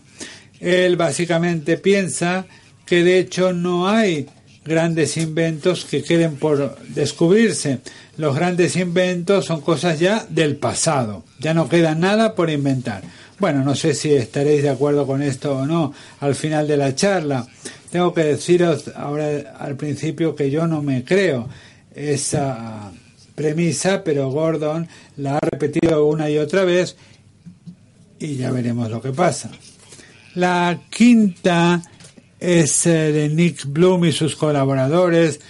Él 0.61 0.97
básicamente 0.97 1.76
piensa 1.78 2.47
que 2.87 3.02
de 3.02 3.18
hecho 3.18 3.52
no 3.52 3.88
hay 3.88 4.26
grandes 4.64 5.16
inventos 5.16 5.85
que 5.85 6.02
queden 6.02 6.37
por 6.37 6.78
descubrirse. 6.88 7.80
Los 8.16 8.37
grandes 8.37 8.76
inventos 8.76 9.47
son 9.47 9.61
cosas 9.61 9.99
ya 9.99 10.26
del 10.28 10.56
pasado, 10.56 11.25
ya 11.38 11.54
no 11.54 11.68
queda 11.68 11.94
nada 11.94 12.35
por 12.35 12.50
inventar. 12.50 13.02
Bueno, 13.40 13.64
no 13.64 13.75
sé 13.75 13.94
si 13.94 14.12
estaréis 14.12 14.62
de 14.62 14.68
acuerdo 14.68 15.06
con 15.06 15.23
esto 15.23 15.56
o 15.56 15.66
no 15.66 15.94
al 16.20 16.35
final 16.35 16.68
de 16.68 16.76
la 16.76 16.94
charla. 16.94 17.47
Tengo 17.90 18.12
que 18.12 18.23
deciros 18.23 18.88
ahora 18.94 19.56
al 19.59 19.76
principio 19.76 20.37
que 20.37 20.50
yo 20.50 20.66
no 20.66 20.82
me 20.82 21.04
creo 21.04 21.49
esa 21.94 22.92
premisa, 23.35 24.04
pero 24.04 24.30
Gordon 24.30 24.87
la 25.16 25.38
ha 25.38 25.40
repetido 25.40 26.04
una 26.04 26.28
y 26.28 26.37
otra 26.37 26.64
vez 26.64 26.97
y 28.18 28.37
ya 28.37 28.50
veremos 28.50 28.90
lo 28.90 29.00
que 29.00 29.12
pasa. 29.12 29.50
La 30.35 30.78
quinta 30.90 31.82
es 32.38 32.85
de 32.85 33.30
Nick 33.30 33.64
Bloom 33.64 34.04
y 34.04 34.12
sus 34.12 34.37
colaboradores, 34.37 35.40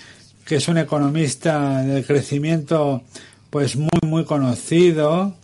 que 0.46 0.56
es 0.56 0.68
un 0.68 0.78
economista 0.78 1.82
del 1.82 2.06
crecimiento 2.06 3.02
pues 3.50 3.74
muy 3.74 3.88
muy 4.06 4.24
conocido. 4.24 5.39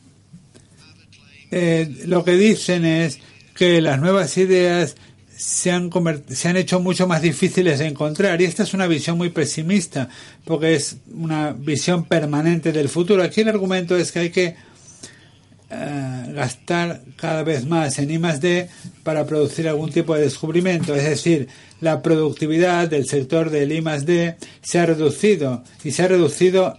Eh, 1.59 2.05
lo 2.05 2.23
que 2.23 2.33
dicen 2.33 2.85
es 2.85 3.19
que 3.55 3.81
las 3.81 3.99
nuevas 3.99 4.37
ideas 4.37 4.95
se 5.35 5.71
han, 5.71 5.91
se 6.29 6.49
han 6.49 6.57
hecho 6.59 6.81
mucho 6.81 7.07
más 7.07 7.23
difíciles 7.23 7.79
de 7.79 7.87
encontrar. 7.87 8.43
Y 8.43 8.45
esta 8.45 8.63
es 8.63 8.75
una 8.75 8.87
visión 8.87 9.17
muy 9.17 9.31
pesimista, 9.31 10.11
porque 10.45 10.75
es 10.75 10.97
una 11.15 11.53
visión 11.53 12.05
permanente 12.05 12.73
del 12.73 12.91
futuro. 12.91 13.23
Aquí 13.23 13.41
el 13.41 13.49
argumento 13.49 13.97
es 13.97 14.13
que 14.13 14.19
hay 14.19 14.31
que 14.31 14.55
eh, 15.71 16.33
gastar 16.35 17.01
cada 17.17 17.43
vez 17.43 17.65
más 17.65 17.99
en 17.99 18.11
I 18.11 18.19
D 18.19 18.69
para 19.03 19.25
producir 19.25 19.67
algún 19.67 19.91
tipo 19.91 20.15
de 20.15 20.25
descubrimiento. 20.25 20.95
Es 20.95 21.05
decir, 21.05 21.49
la 21.81 22.03
productividad 22.03 22.87
del 22.91 23.07
sector 23.07 23.49
del 23.49 23.73
I 23.73 23.81
D 23.81 24.37
se 24.61 24.79
ha 24.79 24.85
reducido 24.85 25.65
y 25.83 25.93
se 25.93 26.03
ha 26.03 26.09
reducido 26.09 26.77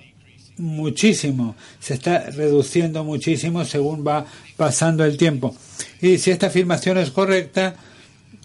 muchísimo. 0.58 1.56
Se 1.80 1.94
está 1.94 2.30
reduciendo 2.30 3.04
muchísimo 3.04 3.66
según 3.66 4.06
va 4.06 4.26
pasando 4.56 5.06
el 5.06 5.18
tiempo. 5.18 5.56
Y 6.02 6.18
si 6.18 6.32
esta 6.32 6.48
afirmación 6.48 6.98
es 6.98 7.12
correcta, 7.12 7.76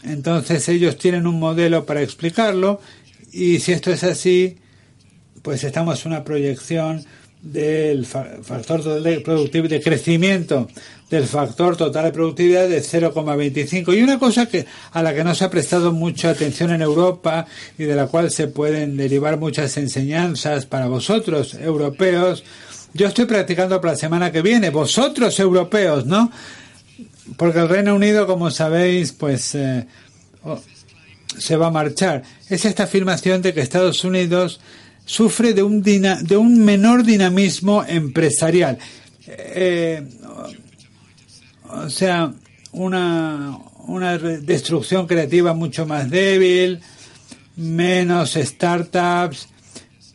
entonces 0.04 0.68
ellos 0.68 0.98
tienen 0.98 1.26
un 1.26 1.38
modelo 1.38 1.86
para 1.86 2.02
explicarlo 2.02 2.80
y 3.32 3.60
si 3.60 3.72
esto 3.72 3.90
es 3.90 4.04
así, 4.04 4.56
pues 5.42 5.64
estamos 5.64 6.04
en 6.04 6.12
una 6.12 6.24
proyección 6.24 7.04
del 7.42 8.06
factor 8.06 9.02
de 9.02 9.20
productividad 9.20 9.70
de 9.70 9.82
crecimiento 9.82 10.68
del 11.10 11.26
factor 11.26 11.76
total 11.76 12.04
de 12.04 12.12
productividad 12.12 12.68
de 12.68 12.80
0,25 12.80 13.98
y 13.98 14.02
una 14.02 14.18
cosa 14.18 14.46
que 14.46 14.64
a 14.92 15.02
la 15.02 15.12
que 15.12 15.24
no 15.24 15.34
se 15.34 15.44
ha 15.44 15.50
prestado 15.50 15.92
mucha 15.92 16.30
atención 16.30 16.70
en 16.70 16.82
Europa 16.82 17.46
y 17.76 17.82
de 17.84 17.96
la 17.96 18.06
cual 18.06 18.30
se 18.30 18.46
pueden 18.46 18.96
derivar 18.96 19.38
muchas 19.38 19.76
enseñanzas 19.76 20.66
para 20.66 20.86
vosotros 20.86 21.54
europeos 21.54 22.44
yo 22.94 23.08
estoy 23.08 23.24
practicando 23.24 23.80
para 23.80 23.94
la 23.94 23.98
semana 23.98 24.30
que 24.30 24.42
viene. 24.42 24.70
Vosotros 24.70 25.38
europeos 25.40 26.06
no 26.06 26.30
porque 27.36 27.60
el 27.60 27.68
Reino 27.68 27.94
Unido 27.94 28.26
como 28.26 28.50
sabéis 28.50 29.12
pues 29.12 29.54
eh, 29.54 29.86
se 31.38 31.56
va 31.56 31.68
a 31.68 31.70
marchar. 31.70 32.22
Es 32.48 32.64
esta 32.64 32.84
afirmación 32.84 33.42
de 33.42 33.54
que 33.54 33.60
Estados 33.60 34.04
Unidos 34.04 34.60
sufre 35.04 35.52
de 35.52 35.62
un, 35.62 35.82
de 35.82 36.36
un 36.36 36.64
menor 36.64 37.04
dinamismo 37.04 37.84
empresarial. 37.84 38.78
Eh, 39.26 40.02
o 41.70 41.88
sea, 41.88 42.32
una, 42.72 43.58
una 43.86 44.18
destrucción 44.18 45.06
creativa 45.06 45.54
mucho 45.54 45.86
más 45.86 46.10
débil, 46.10 46.80
menos 47.56 48.34
startups, 48.34 49.48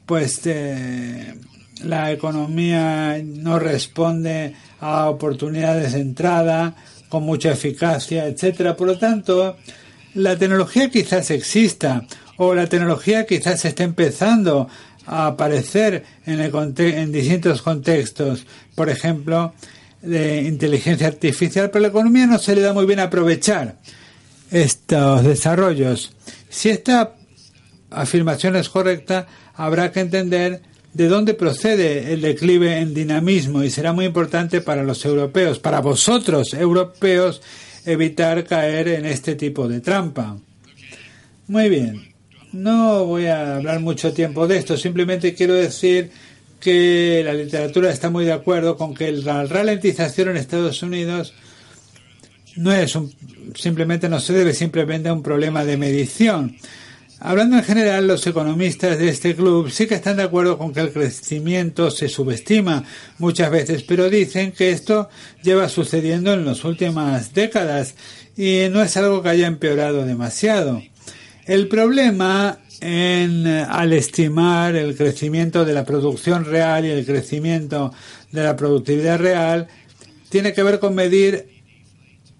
pues 0.06 0.42
eh, 0.46 1.36
la 1.84 2.12
economía 2.12 3.22
no 3.24 3.60
responde 3.60 4.56
a 4.80 5.10
oportunidades 5.10 5.94
de 5.94 6.02
entrada 6.02 6.76
con 7.10 7.24
mucha 7.24 7.52
eficacia, 7.52 8.26
etcétera. 8.26 8.76
Por 8.76 8.88
lo 8.88 8.98
tanto, 8.98 9.58
la 10.14 10.38
tecnología 10.38 10.90
quizás 10.90 11.30
exista 11.32 12.06
o 12.38 12.56
la 12.56 12.68
tecnología 12.68 13.26
quizás 13.26 13.64
esté 13.66 13.84
empezando 13.84 14.70
a 15.06 15.28
aparecer 15.28 16.04
en, 16.26 16.40
en 16.40 17.12
distintos 17.12 17.62
contextos, 17.62 18.46
por 18.76 18.90
ejemplo, 18.90 19.54
de 20.02 20.44
inteligencia 20.44 21.08
artificial, 21.08 21.70
pero 21.70 21.82
la 21.82 21.88
economía 21.90 22.28
no 22.28 22.38
se 22.38 22.56
le 22.56 22.62
da 22.62 22.74
muy 22.74 22.86
bien 22.86 23.00
aprovechar 23.00 23.78
estos 24.52 25.24
desarrollos. 25.24 26.14
Si 26.50 26.70
esta 26.70 27.16
afirmación 27.90 28.56
es 28.56 28.70
correcta, 28.70 29.28
habrá 29.56 29.92
que 29.92 30.02
entender 30.02 30.62
de 30.94 31.08
dónde 31.08 31.34
procede 31.34 32.14
el 32.14 32.22
declive 32.22 32.80
en 32.80 32.94
dinamismo 32.94 33.64
y 33.64 33.70
será 33.70 33.94
muy 33.94 34.06
importante 34.06 34.62
para 34.62 34.84
los 34.84 35.04
europeos, 35.06 35.60
para 35.60 35.80
vosotros 35.80 36.54
europeos, 36.54 37.42
evitar 37.86 38.46
caer 38.46 38.88
en 38.90 39.06
este 39.06 39.36
tipo 39.36 39.68
de 39.68 39.80
trampa. 39.80 40.38
Muy 41.48 41.70
bien, 41.70 42.07
no 42.62 43.06
voy 43.06 43.28
a 43.28 43.56
hablar 43.58 43.80
mucho 43.80 44.14
tiempo 44.14 44.48
de 44.48 44.58
esto, 44.58 44.78
simplemente 44.78 45.34
quiero 45.34 45.54
decir 45.54 46.12
que 46.60 47.22
la 47.24 47.34
literatura 47.34 47.92
está 47.92 48.10
muy 48.10 48.26
de 48.26 48.34
acuerdo 48.34 48.78
con 48.78 48.94
que 48.94 49.12
la 49.12 49.46
ralentización 49.46 50.30
en 50.30 50.38
Estados 50.38 50.82
Unidos 50.82 51.34
no 52.56 52.72
es 52.72 52.96
un, 52.96 53.14
simplemente 53.56 54.10
no 54.10 54.20
se 54.20 54.34
debe 54.34 54.54
simplemente 54.54 55.10
a 55.10 55.14
un 55.14 55.22
problema 55.22 55.64
de 55.64 55.78
medición, 55.78 56.58
Hablando 57.20 57.58
en 57.58 57.64
general, 57.64 58.06
los 58.06 58.28
economistas 58.28 59.00
de 59.00 59.10
este 59.10 59.36
club 59.36 59.72
sí 59.72 59.88
que 59.88 59.96
están 59.96 60.18
de 60.18 60.24
acuerdo 60.24 60.60
con 60.60 60.72
que 60.72 60.82
el 60.82 60.94
crecimiento 60.94 61.90
se 61.90 62.10
subestima 62.10 62.84
muchas 63.18 63.50
veces, 63.50 63.82
pero 63.82 64.08
dicen 64.08 64.52
que 64.52 64.70
esto 64.70 65.10
lleva 65.42 65.68
sucediendo 65.68 66.34
en 66.34 66.46
las 66.46 66.64
últimas 66.64 67.34
décadas 67.34 67.96
y 68.38 68.68
no 68.70 68.84
es 68.84 68.96
algo 68.98 69.24
que 69.24 69.30
haya 69.30 69.48
empeorado 69.48 70.06
demasiado. 70.06 70.84
El 71.48 71.70
problema 71.70 72.60
en, 72.82 73.48
al 73.48 73.94
estimar 73.94 74.76
el 74.76 74.98
crecimiento 74.98 75.64
de 75.64 75.74
la 75.74 75.86
producción 75.86 76.44
real 76.44 76.86
y 76.86 76.90
el 76.90 77.06
crecimiento 77.06 77.94
de 78.34 78.44
la 78.44 78.58
productividad 78.58 79.18
real 79.18 79.68
tiene 80.28 80.52
que 80.52 80.62
ver 80.62 80.80
con 80.80 80.94
medir 80.94 81.64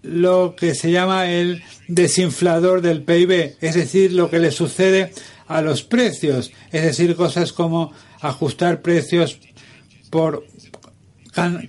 lo 0.04 0.56
que 0.58 0.76
se 0.76 0.92
llama 0.92 1.32
el 1.32 1.64
desinflador 1.88 2.82
del 2.82 3.04
PIB, 3.04 3.56
es 3.62 3.76
decir, 3.76 4.12
lo 4.12 4.30
que 4.30 4.40
le 4.40 4.52
sucede 4.52 5.14
a 5.48 5.62
los 5.62 5.84
precios, 5.84 6.52
es 6.74 6.84
decir, 6.84 7.16
cosas 7.16 7.54
como 7.54 7.94
ajustar 8.20 8.82
precios 8.82 9.40
por 10.10 10.46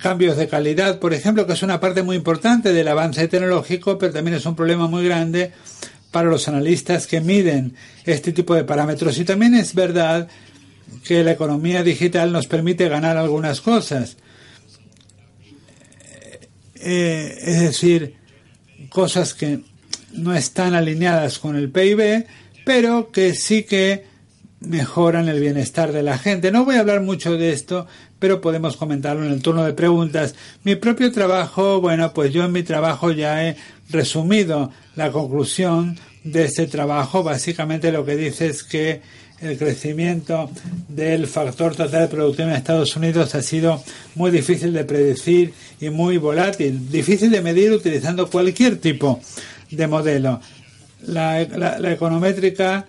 cambios 0.01 0.35
de 0.35 0.49
calidad, 0.49 0.99
por 0.99 1.13
ejemplo, 1.13 1.47
que 1.47 1.53
es 1.53 1.63
una 1.63 1.79
parte 1.79 2.03
muy 2.03 2.17
importante 2.17 2.73
del 2.73 2.87
avance 2.89 3.27
tecnológico, 3.29 3.97
pero 3.97 4.11
también 4.11 4.35
es 4.35 4.45
un 4.45 4.55
problema 4.55 4.87
muy 4.87 5.05
grande 5.05 5.53
para 6.11 6.29
los 6.29 6.47
analistas 6.47 7.07
que 7.07 7.21
miden 7.21 7.75
este 8.05 8.31
tipo 8.31 8.55
de 8.55 8.63
parámetros. 8.63 9.17
Y 9.19 9.25
también 9.25 9.53
es 9.55 9.73
verdad 9.73 10.27
que 11.03 11.23
la 11.23 11.31
economía 11.31 11.83
digital 11.83 12.31
nos 12.31 12.47
permite 12.47 12.89
ganar 12.89 13.17
algunas 13.17 13.61
cosas. 13.61 14.17
Eh, 16.75 17.37
es 17.41 17.59
decir, 17.61 18.15
cosas 18.89 19.33
que 19.33 19.61
no 20.13 20.33
están 20.33 20.73
alineadas 20.73 21.37
con 21.39 21.55
el 21.55 21.69
PIB, 21.69 22.25
pero 22.65 23.11
que 23.11 23.33
sí 23.35 23.63
que 23.63 24.05
mejoran 24.61 25.29
el 25.29 25.39
bienestar 25.39 25.91
de 25.91 26.03
la 26.03 26.17
gente. 26.17 26.51
No 26.51 26.65
voy 26.65 26.75
a 26.75 26.81
hablar 26.81 27.01
mucho 27.01 27.37
de 27.37 27.51
esto, 27.51 27.87
pero 28.19 28.41
podemos 28.41 28.75
comentarlo 28.75 29.25
en 29.25 29.31
el 29.31 29.41
turno 29.41 29.63
de 29.63 29.73
preguntas. 29.73 30.35
Mi 30.63 30.75
propio 30.75 31.11
trabajo, 31.11 31.79
bueno, 31.79 32.13
pues 32.13 32.33
yo 32.33 32.43
en 32.43 32.51
mi 32.51 32.63
trabajo 32.63 33.11
ya 33.11 33.47
he 33.47 33.55
resumido 33.89 34.71
la 34.95 35.11
conclusión 35.11 35.97
de 36.23 36.45
ese 36.45 36.67
trabajo. 36.67 37.23
Básicamente 37.23 37.91
lo 37.91 38.05
que 38.05 38.15
dice 38.15 38.47
es 38.47 38.63
que 38.63 39.01
el 39.41 39.57
crecimiento 39.57 40.49
del 40.87 41.27
factor 41.27 41.75
total 41.75 42.01
de 42.01 42.07
producción 42.07 42.49
en 42.49 42.55
Estados 42.55 42.95
Unidos 42.95 43.35
ha 43.35 43.41
sido 43.41 43.81
muy 44.15 44.31
difícil 44.31 44.73
de 44.73 44.83
predecir 44.83 45.53
y 45.79 45.89
muy 45.89 46.17
volátil, 46.17 46.89
difícil 46.91 47.31
de 47.31 47.41
medir 47.41 47.71
utilizando 47.71 48.29
cualquier 48.29 48.77
tipo 48.77 49.21
de 49.71 49.87
modelo. 49.87 50.41
La, 51.07 51.41
econométrica 51.41 52.85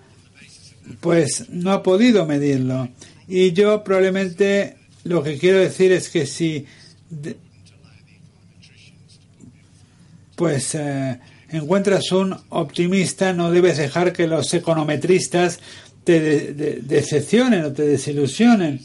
pues 0.99 1.49
no 1.49 1.71
ha 1.71 1.83
podido 1.83 2.25
medirlo 2.25 2.89
y 3.27 3.53
yo 3.53 3.83
probablemente 3.83 4.75
lo 5.05 5.23
que 5.23 5.37
quiero 5.37 5.59
decir 5.59 5.93
es 5.93 6.09
que 6.09 6.25
si 6.25 6.65
pues 10.35 10.75
eh, 10.75 11.19
encuentras 11.57 12.11
un 12.11 12.35
optimista 12.49 13.33
no 13.33 13.51
debes 13.51 13.77
dejar 13.77 14.13
que 14.13 14.27
los 14.27 14.53
econometristas 14.53 15.59
te 16.03 16.53
decepcionen 16.81 17.65
o 17.65 17.71
te 17.71 17.83
desilusionen. 17.83 18.81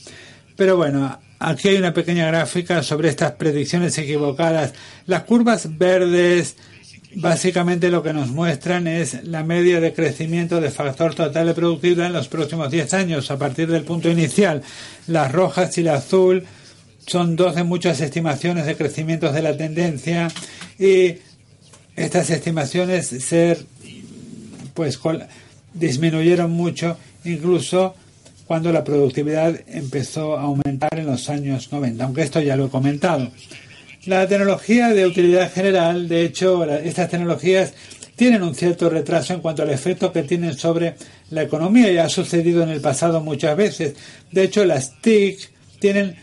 Pero 0.57 0.77
bueno, 0.77 1.19
aquí 1.39 1.69
hay 1.69 1.77
una 1.77 1.95
pequeña 1.95 2.27
gráfica 2.27 2.83
sobre 2.83 3.09
estas 3.09 3.33
predicciones 3.33 3.97
equivocadas. 3.99 4.73
Las 5.07 5.25
curvas 5.25 5.79
verdes 5.79 6.57
básicamente 7.17 7.91
lo 7.91 8.03
que 8.03 8.13
nos 8.13 8.29
muestran 8.29 8.87
es 8.87 9.25
la 9.25 9.43
media 9.43 9.81
de 9.81 9.95
crecimiento 9.95 10.61
de 10.61 10.71
factor 10.71 11.15
total 11.15 11.47
de 11.47 11.55
productividad 11.55 12.07
en 12.07 12.13
los 12.13 12.29
próximos 12.29 12.71
10 12.71 12.93
años 12.95 13.31
a 13.31 13.39
partir 13.39 13.71
del 13.71 13.85
punto 13.85 14.11
inicial. 14.11 14.63
Las 15.07 15.33
rojas 15.33 15.77
y 15.79 15.83
la 15.83 15.95
azul 15.95 16.45
son 17.07 17.37
dos 17.37 17.55
de 17.55 17.65
muchas 17.65 18.01
estimaciones 18.01 18.67
de 18.67 18.77
crecimientos 18.77 19.33
de 19.33 19.43
la 19.43 19.57
tendencia 19.57 20.29
y 20.79 21.17
estas 21.97 22.31
estimaciones 22.31 23.07
ser 23.09 23.59
pues 24.75 24.99
disminuyeron 25.73 26.51
mucho, 26.51 26.99
incluso 27.25 27.95
cuando 28.47 28.71
la 28.71 28.85
productividad 28.85 29.59
empezó 29.67 30.37
a 30.37 30.43
aumentar 30.43 30.91
en 30.99 31.07
los 31.07 31.29
años 31.29 31.73
90, 31.73 32.05
aunque 32.05 32.23
esto 32.23 32.41
ya 32.41 32.57
lo 32.57 32.67
he 32.67 32.71
comentado. 32.71 33.31
La 34.05 34.29
tecnología 34.29 34.89
de 34.91 35.07
utilidad 35.07 35.53
general, 35.53 36.07
de 36.07 36.25
hecho, 36.25 36.65
estas 36.65 37.11
tecnologías 37.11 37.73
tienen 38.15 38.43
un 38.43 38.55
cierto 38.55 38.89
retraso 38.89 39.35
en 39.35 39.41
cuanto 39.41 39.63
al 39.63 39.71
efecto 39.71 40.13
que 40.13 40.23
tienen 40.23 40.57
sobre 40.57 40.95
la 41.31 41.43
economía 41.43 41.91
y 41.91 41.99
ha 41.99 42.09
sucedido 42.09 42.63
en 42.63 42.69
el 42.69 42.81
pasado 42.81 43.21
muchas 43.21 43.57
veces. 43.57 43.95
De 44.31 44.45
hecho, 44.45 44.65
las 44.65 45.01
TIC 45.01 45.51
tienen 45.81 46.17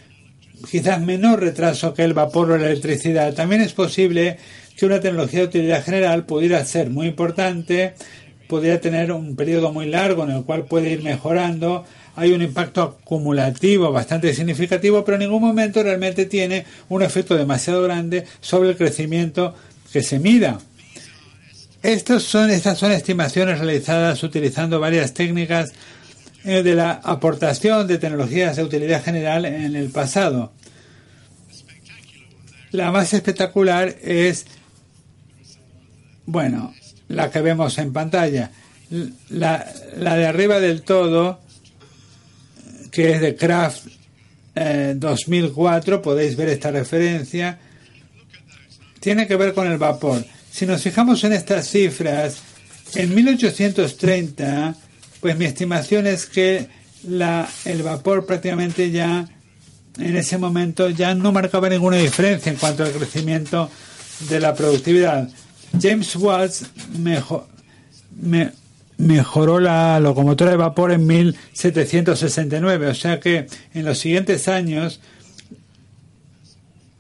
quizás 0.70 1.02
menor 1.02 1.42
retraso 1.42 1.94
que 1.94 2.04
el 2.04 2.14
vapor 2.14 2.52
o 2.52 2.58
la 2.58 2.68
electricidad. 2.68 3.34
También 3.34 3.62
es 3.62 3.74
posible 3.74 4.38
que 4.78 4.86
una 4.86 5.00
tecnología 5.00 5.42
de 5.42 5.46
utilidad 5.46 5.84
general 5.84 6.26
pudiera 6.26 6.64
ser 6.66 6.90
muy 6.90 7.08
importante 7.08 7.94
podría 8.48 8.80
tener 8.80 9.12
un 9.12 9.36
periodo 9.36 9.72
muy 9.72 9.88
largo 9.88 10.24
en 10.24 10.32
el 10.32 10.44
cual 10.44 10.66
puede 10.66 10.92
ir 10.92 11.02
mejorando. 11.02 11.86
Hay 12.16 12.32
un 12.34 12.42
impacto 12.42 13.00
acumulativo 13.02 13.92
bastante 13.92 14.34
significativo, 14.34 15.04
pero 15.04 15.16
en 15.16 15.22
ningún 15.22 15.42
momento 15.42 15.82
realmente 15.82 16.26
tiene 16.26 16.66
un 16.90 17.02
efecto 17.02 17.36
demasiado 17.36 17.82
grande 17.82 18.26
sobre 18.42 18.70
el 18.70 18.78
crecimiento 18.78 19.56
que 19.92 20.04
se 20.04 20.20
mida. 20.20 20.60
Estos 21.82 22.24
son, 22.24 22.50
estas 22.52 22.78
son 22.78 22.92
estimaciones 22.92 23.60
realizadas 23.60 24.22
utilizando 24.24 24.80
varias 24.80 25.14
técnicas 25.14 25.74
eh, 26.46 26.62
de 26.62 26.76
la 26.76 26.92
aportación 26.92 27.88
de 27.88 27.98
tecnologías 27.98 28.56
de 28.56 28.64
utilidad 28.64 29.04
general 29.04 29.46
en 29.46 29.76
el 29.76 29.90
pasado. 29.90 30.52
La 32.72 32.92
más 32.92 33.14
espectacular 33.14 33.96
es, 34.02 34.46
bueno, 36.26 36.74
la 37.08 37.30
que 37.32 37.42
vemos 37.42 37.78
en 37.78 37.94
pantalla. 37.94 38.52
La, 39.30 39.66
de 39.96 40.26
arriba 40.26 40.60
del 40.60 40.84
todo, 40.84 41.40
que 42.92 43.12
es 43.12 43.22
de 43.22 43.36
Kraft 43.36 43.88
2004, 44.96 45.96
eh, 45.96 46.00
podéis 46.00 46.36
ver 46.36 46.50
esta 46.50 46.72
referencia, 46.72 47.60
tiene 49.00 49.28
que 49.28 49.36
ver 49.36 49.54
con 49.54 49.72
el 49.72 49.78
vapor. 49.78 50.24
Si 50.52 50.66
nos 50.66 50.82
fijamos 50.82 51.24
en 51.24 51.34
estas 51.34 51.68
cifras, 51.68 52.38
en 52.96 53.14
1830, 53.16 54.76
pues 55.20 55.38
mi 55.38 55.46
estimación 55.46 56.06
es 56.06 56.28
que 56.28 56.68
la, 57.08 57.50
el 57.66 57.82
vapor 57.82 58.26
prácticamente 58.26 58.92
ya 58.92 59.28
en 59.98 60.16
ese 60.16 60.38
momento 60.38 60.90
ya 60.90 61.16
no 61.16 61.32
marcaba 61.32 61.70
ninguna 61.70 61.98
diferencia 61.98 62.52
en 62.52 62.58
cuanto 62.58 62.84
al 62.84 62.92
crecimiento 62.92 63.70
de 64.30 64.40
la 64.40 64.54
productividad. 64.54 65.30
James 65.82 66.16
Watts 66.16 66.66
mejoró 68.98 69.60
la 69.60 70.00
locomotora 70.00 70.52
de 70.52 70.58
vapor 70.58 70.92
en 70.92 71.06
1769. 71.06 72.88
O 72.88 72.96
sea 72.96 73.20
que 73.20 73.48
en 73.74 73.86
los 73.86 74.00
siguientes 74.00 74.48
años 74.48 75.00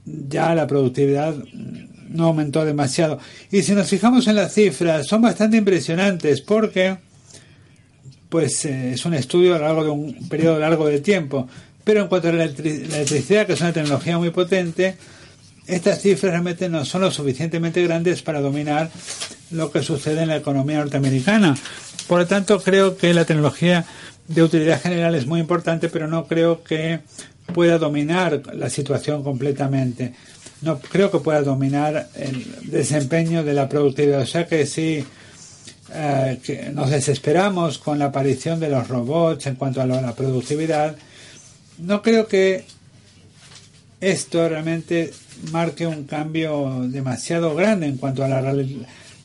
ya 0.05 0.53
la 0.55 0.67
productividad 0.67 1.35
no 2.09 2.25
aumentó 2.25 2.65
demasiado. 2.65 3.19
Y 3.51 3.63
si 3.63 3.73
nos 3.73 3.87
fijamos 3.87 4.27
en 4.27 4.35
las 4.35 4.53
cifras, 4.53 5.07
son 5.07 5.21
bastante 5.21 5.57
impresionantes 5.57 6.41
porque 6.41 6.97
pues 8.29 8.65
eh, 8.65 8.93
es 8.93 9.05
un 9.05 9.13
estudio 9.13 9.55
a 9.55 9.59
lo 9.59 9.65
largo 9.65 9.83
de 9.83 9.89
un 9.91 10.29
periodo 10.29 10.59
largo 10.59 10.87
de 10.87 10.99
tiempo. 10.99 11.47
Pero 11.83 12.01
en 12.01 12.07
cuanto 12.07 12.29
a 12.29 12.31
la 12.31 12.45
electricidad, 12.45 13.45
que 13.45 13.53
es 13.53 13.61
una 13.61 13.73
tecnología 13.73 14.17
muy 14.17 14.29
potente, 14.29 14.95
estas 15.67 16.01
cifras 16.01 16.31
realmente 16.31 16.69
no 16.69 16.83
son 16.85 17.01
lo 17.01 17.11
suficientemente 17.11 17.83
grandes 17.83 18.21
para 18.21 18.41
dominar 18.41 18.91
lo 19.51 19.71
que 19.71 19.81
sucede 19.81 20.23
en 20.23 20.29
la 20.29 20.37
economía 20.37 20.79
norteamericana. 20.79 21.55
Por 22.07 22.19
lo 22.19 22.27
tanto, 22.27 22.61
creo 22.61 22.97
que 22.97 23.13
la 23.13 23.25
tecnología 23.25 23.85
de 24.27 24.43
utilidad 24.43 24.81
general 24.81 25.15
es 25.15 25.25
muy 25.25 25.39
importante, 25.39 25.89
pero 25.89 26.07
no 26.07 26.25
creo 26.27 26.63
que 26.63 26.99
pueda 27.53 27.77
dominar 27.77 28.41
la 28.53 28.69
situación 28.69 29.23
completamente. 29.23 30.13
No 30.61 30.79
creo 30.79 31.11
que 31.11 31.19
pueda 31.19 31.41
dominar 31.41 32.09
el 32.15 32.45
desempeño 32.63 33.43
de 33.43 33.53
la 33.53 33.67
productividad. 33.69 34.21
O 34.21 34.25
sea 34.25 34.47
que 34.47 34.65
si 34.65 35.03
eh, 35.93 36.71
nos 36.73 36.89
desesperamos 36.89 37.77
con 37.77 37.99
la 37.99 38.05
aparición 38.05 38.59
de 38.59 38.69
los 38.69 38.87
robots 38.87 39.45
en 39.47 39.55
cuanto 39.55 39.81
a 39.81 39.85
la 39.85 40.15
productividad, 40.15 40.95
no 41.77 42.01
creo 42.01 42.27
que 42.27 42.65
esto 44.03 44.47
realmente 44.49 45.11
marque 45.51 45.87
un 45.87 46.03
cambio 46.03 46.85
demasiado 46.87 47.55
grande 47.55 47.87
en 47.87 47.97
cuanto 47.97 48.23
a 48.23 48.27
la 48.27 48.53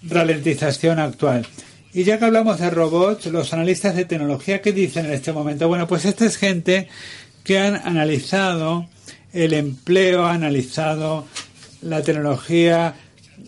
ralentización 0.02 0.98
actual. 0.98 1.46
Y 1.92 2.04
ya 2.04 2.18
que 2.18 2.26
hablamos 2.26 2.60
de 2.60 2.70
robots, 2.70 3.26
los 3.26 3.52
analistas 3.52 3.96
de 3.96 4.04
tecnología, 4.04 4.62
¿qué 4.62 4.72
dicen 4.72 5.06
en 5.06 5.12
este 5.12 5.32
momento? 5.32 5.68
Bueno, 5.68 5.88
pues 5.88 6.04
esta 6.04 6.26
es 6.26 6.36
gente 6.36 6.88
que 7.42 7.58
han 7.58 7.76
analizado 7.76 8.88
el 9.32 9.54
empleo, 9.54 10.26
ha 10.26 10.34
analizado 10.34 11.26
la 11.82 12.02
tecnología 12.02 12.94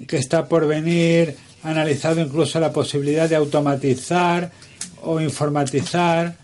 que 0.09 0.16
está 0.16 0.49
por 0.49 0.66
venir, 0.66 1.37
ha 1.62 1.71
analizado 1.71 2.21
incluso 2.21 2.59
la 2.59 2.73
posibilidad 2.73 3.29
de 3.29 3.37
automatizar 3.37 4.51
o 5.03 5.21
informatizar 5.21 6.35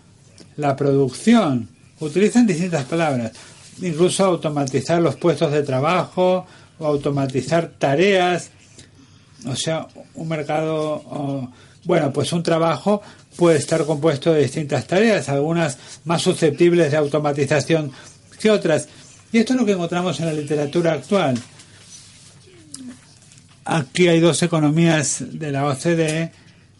la 0.55 0.75
producción. 0.75 1.67
Utilizan 1.99 2.45
distintas 2.45 2.85
palabras 2.85 3.31
incluso 3.81 4.25
automatizar 4.25 5.01
los 5.01 5.15
puestos 5.15 5.51
de 5.51 5.63
trabajo 5.63 6.45
o 6.79 6.85
automatizar 6.85 7.71
tareas. 7.77 8.51
O 9.45 9.55
sea, 9.55 9.87
un 10.15 10.27
mercado, 10.27 11.49
bueno, 11.83 12.11
pues 12.11 12.31
un 12.33 12.43
trabajo 12.43 13.01
puede 13.35 13.57
estar 13.59 13.85
compuesto 13.85 14.33
de 14.33 14.41
distintas 14.41 14.87
tareas, 14.87 15.29
algunas 15.29 15.77
más 16.05 16.21
susceptibles 16.21 16.91
de 16.91 16.97
automatización 16.97 17.91
que 18.39 18.49
otras. 18.49 18.87
Y 19.31 19.39
esto 19.39 19.53
es 19.53 19.59
lo 19.59 19.65
que 19.65 19.73
encontramos 19.73 20.19
en 20.19 20.25
la 20.25 20.33
literatura 20.33 20.93
actual. 20.93 21.37
Aquí 23.65 24.07
hay 24.07 24.19
dos 24.19 24.41
economías 24.43 25.23
de 25.27 25.51
la 25.51 25.65
OCDE 25.65 26.31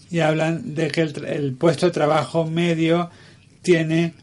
y 0.10 0.20
hablan 0.20 0.74
de 0.74 0.88
que 0.88 1.02
el, 1.02 1.26
el 1.26 1.54
puesto 1.54 1.86
de 1.86 1.92
trabajo 1.92 2.46
medio 2.46 3.10
tiene 3.62 4.14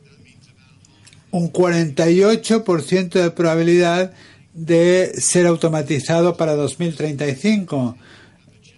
un 1.34 1.52
48% 1.52 3.10
de 3.20 3.30
probabilidad 3.32 4.12
de 4.52 5.20
ser 5.20 5.46
automatizado 5.46 6.36
para 6.36 6.54
2035 6.54 7.96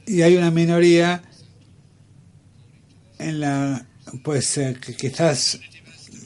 y 0.07 0.23
hay 0.23 0.39
una 0.39 0.51
minoría 0.51 1.23
en 3.19 3.41
la 3.41 3.85
pues 4.23 4.57
eh, 4.57 4.75
que 4.81 4.97
quizás 4.97 5.61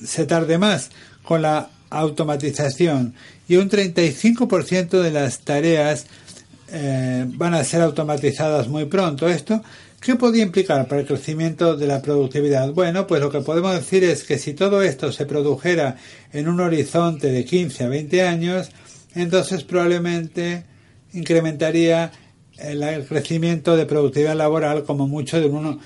se 0.05 0.25
tarde 0.25 0.57
más 0.57 0.91
con 1.25 1.43
la 1.43 1.69
automatización 1.91 3.13
y 3.49 3.57
un 3.57 3.69
35% 3.69 5.03
de 5.03 5.11
las 5.11 5.41
tareas 5.41 6.07
eh, 6.69 7.25
van 7.27 7.55
a 7.55 7.65
ser 7.65 7.83
automatizadas 7.83 8.69
muy 8.69 8.85
pronto. 8.85 9.29
Esto 9.29 9.65
¿Qué 10.01 10.17
podría 10.17 10.45
implicar 10.45 10.89
para 10.89 11.03
el 11.03 11.07
crecimiento 11.07 11.77
de 11.77 11.87
la 11.87 12.01
productividad? 12.01 12.73
Bueno, 12.73 13.07
pues 13.07 13.21
lo 13.21 13.31
que 13.31 13.41
podemos 13.41 13.75
decir 13.75 14.03
es 14.03 14.25
que 14.25 14.39
si 14.39 14.55
todo 14.55 14.81
esto 14.81 15.13
se 15.13 15.27
produjera 15.27 15.99
en 16.33 16.49
un 16.49 16.59
horizonte 16.61 17.31
de 17.31 17.45
15 17.45 17.85
a 17.85 17.89
20 17.89 18.23
años, 18.23 18.71
entonces 19.15 19.63
probablemente 19.63 20.65
incrementaría 21.13 22.13
el 22.59 23.05
crecimiento 23.07 23.77
de 23.77 23.85
productividad 23.85 24.37
laboral 24.37 24.85
como 24.85 25.07
mucho 25.07 25.39
de 25.39 25.47
un 25.47 25.81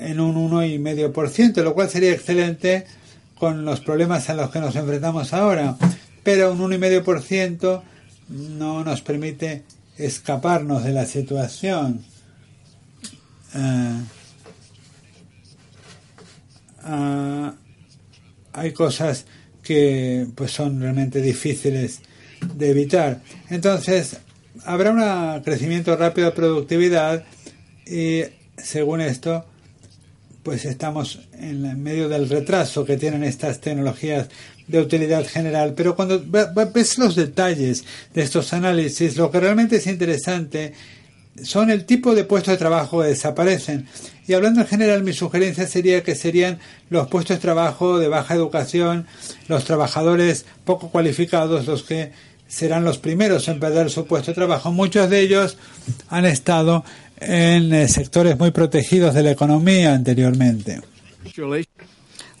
en 0.00 0.20
un 0.20 0.50
1,5%, 0.50 1.62
lo 1.62 1.74
cual 1.74 1.90
sería 1.90 2.12
excelente 2.12 2.86
con 3.38 3.66
los 3.66 3.80
problemas 3.80 4.30
a 4.30 4.34
los 4.34 4.50
que 4.50 4.60
nos 4.60 4.76
enfrentamos 4.76 5.34
ahora. 5.34 5.76
Pero 6.22 6.52
un 6.52 6.60
1,5% 6.70 7.82
no 8.30 8.82
nos 8.82 9.02
permite 9.02 9.64
escaparnos 9.98 10.84
de 10.84 10.92
la 10.92 11.04
situación. 11.04 12.11
Ah, 13.54 14.00
ah, 16.84 17.54
hay 18.52 18.72
cosas 18.72 19.26
que 19.62 20.26
pues 20.34 20.50
son 20.52 20.80
realmente 20.80 21.20
difíciles 21.20 22.00
de 22.54 22.70
evitar. 22.70 23.20
Entonces, 23.50 24.18
habrá 24.64 24.90
un 24.90 25.42
crecimiento 25.42 25.96
rápido 25.96 26.28
de 26.28 26.36
productividad 26.36 27.24
y 27.86 28.22
según 28.56 29.00
esto, 29.00 29.44
pues 30.42 30.64
estamos 30.64 31.20
en 31.38 31.82
medio 31.82 32.08
del 32.08 32.28
retraso 32.28 32.84
que 32.84 32.96
tienen 32.96 33.22
estas 33.22 33.60
tecnologías 33.60 34.28
de 34.66 34.80
utilidad 34.80 35.26
general. 35.26 35.74
Pero 35.76 35.94
cuando 35.94 36.22
ves 36.24 36.98
los 36.98 37.14
detalles 37.14 37.84
de 38.14 38.22
estos 38.22 38.52
análisis, 38.52 39.16
lo 39.16 39.30
que 39.30 39.40
realmente 39.40 39.76
es 39.76 39.86
interesante 39.86 40.74
son 41.42 41.70
el 41.70 41.84
tipo 41.84 42.14
de 42.14 42.24
puestos 42.24 42.52
de 42.52 42.58
trabajo 42.58 43.00
que 43.00 43.08
desaparecen. 43.08 43.86
Y 44.26 44.34
hablando 44.34 44.60
en 44.60 44.66
general, 44.66 45.02
mi 45.02 45.12
sugerencia 45.12 45.66
sería 45.66 46.02
que 46.02 46.14
serían 46.14 46.58
los 46.90 47.08
puestos 47.08 47.36
de 47.36 47.40
trabajo 47.40 47.98
de 47.98 48.08
baja 48.08 48.34
educación, 48.34 49.06
los 49.48 49.64
trabajadores 49.64 50.44
poco 50.64 50.90
cualificados, 50.90 51.66
los 51.66 51.82
que 51.82 52.12
serán 52.46 52.84
los 52.84 52.98
primeros 52.98 53.48
en 53.48 53.58
perder 53.58 53.90
su 53.90 54.06
puesto 54.06 54.30
de 54.30 54.34
trabajo. 54.34 54.70
Muchos 54.70 55.08
de 55.08 55.20
ellos 55.20 55.56
han 56.08 56.26
estado 56.26 56.84
en 57.18 57.72
eh, 57.72 57.88
sectores 57.88 58.38
muy 58.38 58.50
protegidos 58.50 59.14
de 59.14 59.22
la 59.22 59.30
economía 59.30 59.94
anteriormente. 59.94 60.80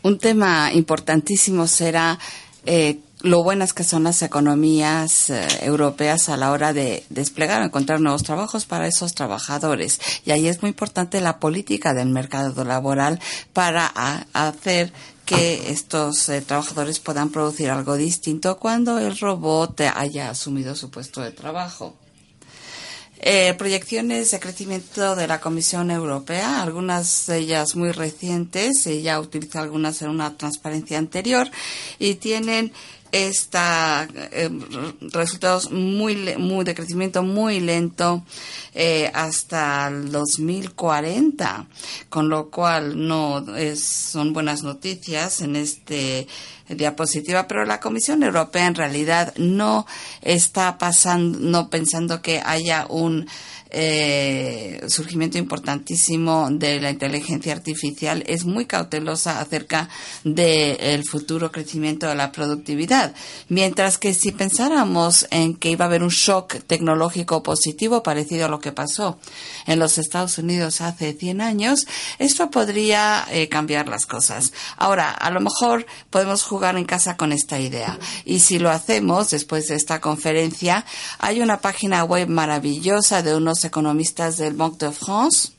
Un 0.02 0.18
tema 0.18 0.72
importantísimo 0.72 1.66
será 1.66 2.18
eh, 2.66 3.00
lo 3.22 3.42
buenas 3.42 3.72
que 3.72 3.84
son 3.84 4.04
las 4.04 4.22
economías 4.22 5.30
eh, 5.30 5.46
europeas 5.62 6.28
a 6.28 6.36
la 6.36 6.50
hora 6.50 6.72
de 6.72 7.04
desplegar 7.08 7.62
o 7.62 7.64
encontrar 7.64 8.00
nuevos 8.00 8.24
trabajos 8.24 8.66
para 8.66 8.86
esos 8.86 9.14
trabajadores. 9.14 10.00
Y 10.24 10.32
ahí 10.32 10.48
es 10.48 10.62
muy 10.62 10.70
importante 10.70 11.20
la 11.20 11.38
política 11.38 11.94
del 11.94 12.08
mercado 12.08 12.64
laboral 12.64 13.20
para 13.52 13.86
hacer 14.32 14.92
que 15.24 15.70
estos 15.70 16.28
eh, 16.28 16.40
trabajadores 16.42 16.98
puedan 16.98 17.30
producir 17.30 17.70
algo 17.70 17.96
distinto 17.96 18.58
cuando 18.58 18.98
el 18.98 19.16
robot 19.16 19.80
haya 19.94 20.30
asumido 20.30 20.74
su 20.74 20.90
puesto 20.90 21.20
de 21.20 21.30
trabajo. 21.30 21.94
Eh, 23.24 23.54
proyecciones 23.54 24.32
de 24.32 24.40
crecimiento 24.40 25.14
de 25.14 25.28
la 25.28 25.40
Comisión 25.40 25.92
Europea, 25.92 26.60
algunas 26.60 27.28
de 27.28 27.38
ellas 27.38 27.76
muy 27.76 27.92
recientes, 27.92 28.84
ella 28.88 29.20
utiliza 29.20 29.60
algunas 29.60 30.02
en 30.02 30.10
una 30.10 30.36
transparencia 30.36 30.98
anterior 30.98 31.48
y 32.00 32.16
tienen 32.16 32.72
está 33.12 34.08
eh, 34.32 34.50
resultados 35.12 35.70
muy, 35.70 36.14
de 36.16 36.74
crecimiento 36.74 37.22
muy 37.22 37.60
lento 37.60 38.24
eh, 38.74 39.08
hasta 39.14 39.86
el 39.86 40.10
2040, 40.10 41.66
con 42.08 42.28
lo 42.28 42.50
cual 42.50 43.06
no 43.06 43.44
son 43.76 44.32
buenas 44.32 44.64
noticias 44.64 45.42
en 45.42 45.54
este 45.54 46.26
diapositiva, 46.68 47.46
pero 47.46 47.64
la 47.64 47.80
Comisión 47.80 48.22
Europea 48.22 48.66
en 48.66 48.74
realidad 48.74 49.34
no 49.36 49.86
está 50.20 50.78
pasando, 50.78 51.38
no 51.40 51.70
pensando 51.70 52.22
que 52.22 52.40
haya 52.44 52.86
un 52.88 53.26
eh, 53.74 54.84
surgimiento 54.88 55.38
importantísimo 55.38 56.48
de 56.50 56.78
la 56.78 56.90
inteligencia 56.90 57.54
artificial, 57.54 58.22
es 58.26 58.44
muy 58.44 58.66
cautelosa 58.66 59.40
acerca 59.40 59.88
del 60.24 61.02
futuro 61.04 61.50
crecimiento 61.50 62.06
de 62.06 62.14
la 62.14 62.32
productividad. 62.32 63.14
Mientras 63.48 63.96
que 63.96 64.12
si 64.12 64.30
pensáramos 64.30 65.26
en 65.30 65.56
que 65.56 65.70
iba 65.70 65.86
a 65.86 65.88
haber 65.88 66.02
un 66.02 66.10
shock 66.10 66.56
tecnológico 66.66 67.42
positivo 67.42 68.02
parecido 68.02 68.44
a 68.44 68.50
lo 68.50 68.60
que 68.60 68.72
pasó 68.72 69.18
en 69.66 69.78
los 69.78 69.96
Estados 69.96 70.36
Unidos 70.36 70.82
hace 70.82 71.14
100 71.14 71.40
años, 71.40 71.86
esto 72.18 72.50
podría 72.50 73.26
eh, 73.30 73.48
cambiar 73.48 73.88
las 73.88 74.04
cosas. 74.04 74.52
Ahora, 74.76 75.10
a 75.10 75.30
lo 75.30 75.40
mejor 75.40 75.86
podemos 76.10 76.42
jugar 76.52 76.76
en 76.76 76.84
casa 76.84 77.16
con 77.16 77.32
esta 77.32 77.58
idea. 77.58 77.98
Y 78.26 78.40
si 78.40 78.58
lo 78.58 78.68
hacemos 78.68 79.30
después 79.30 79.68
de 79.68 79.74
esta 79.74 80.02
conferencia, 80.02 80.84
hay 81.18 81.40
una 81.40 81.62
página 81.62 82.04
web 82.04 82.28
maravillosa 82.28 83.22
de 83.22 83.34
unos 83.34 83.64
economistas 83.64 84.36
del 84.36 84.52
Banque 84.52 84.84
de 84.84 84.92
France 84.92 85.52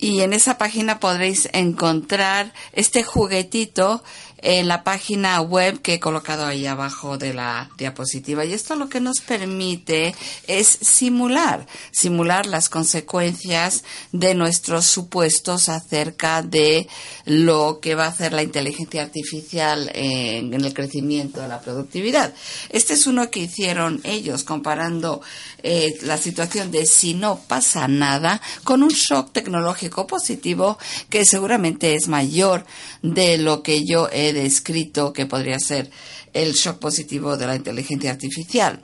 y 0.00 0.20
en 0.20 0.32
esa 0.32 0.58
página 0.58 0.98
podréis 0.98 1.48
encontrar 1.52 2.52
este 2.72 3.02
juguetito 3.02 4.02
en 4.42 4.68
la 4.68 4.84
página 4.84 5.40
web 5.40 5.80
que 5.82 5.94
he 5.94 6.00
colocado 6.00 6.46
ahí 6.46 6.66
abajo 6.66 7.18
de 7.18 7.34
la 7.34 7.70
diapositiva. 7.76 8.44
Y 8.44 8.52
esto 8.52 8.74
lo 8.76 8.88
que 8.88 9.00
nos 9.00 9.20
permite 9.20 10.14
es 10.46 10.66
simular, 10.66 11.66
simular 11.90 12.46
las 12.46 12.68
consecuencias 12.68 13.84
de 14.12 14.34
nuestros 14.34 14.86
supuestos 14.86 15.68
acerca 15.68 16.42
de 16.42 16.88
lo 17.24 17.80
que 17.80 17.94
va 17.94 18.06
a 18.06 18.08
hacer 18.08 18.32
la 18.32 18.42
inteligencia 18.42 19.02
artificial 19.02 19.90
en, 19.94 20.52
el 20.52 20.74
crecimiento 20.74 21.40
de 21.40 21.48
la 21.48 21.60
productividad. 21.60 22.34
Este 22.70 22.94
es 22.94 23.06
uno 23.06 23.30
que 23.30 23.40
hicieron 23.40 24.00
ellos 24.04 24.44
comparando 24.44 25.20
eh, 25.62 25.98
la 26.02 26.18
situación 26.18 26.70
de 26.70 26.86
si 26.86 27.14
no 27.14 27.40
pasa 27.46 27.88
nada 27.88 28.40
con 28.64 28.82
un 28.82 28.90
shock 28.90 29.32
tecnológico 29.32 30.06
positivo 30.06 30.78
que 31.08 31.24
seguramente 31.24 31.94
es 31.94 32.08
mayor 32.08 32.64
de 33.02 33.38
lo 33.38 33.62
que 33.62 33.84
yo 33.84 34.08
he 34.12 34.29
descrito 34.32 35.12
que 35.12 35.26
podría 35.26 35.58
ser 35.58 35.90
el 36.32 36.52
shock 36.52 36.78
positivo 36.78 37.36
de 37.36 37.46
la 37.46 37.56
inteligencia 37.56 38.10
artificial. 38.10 38.80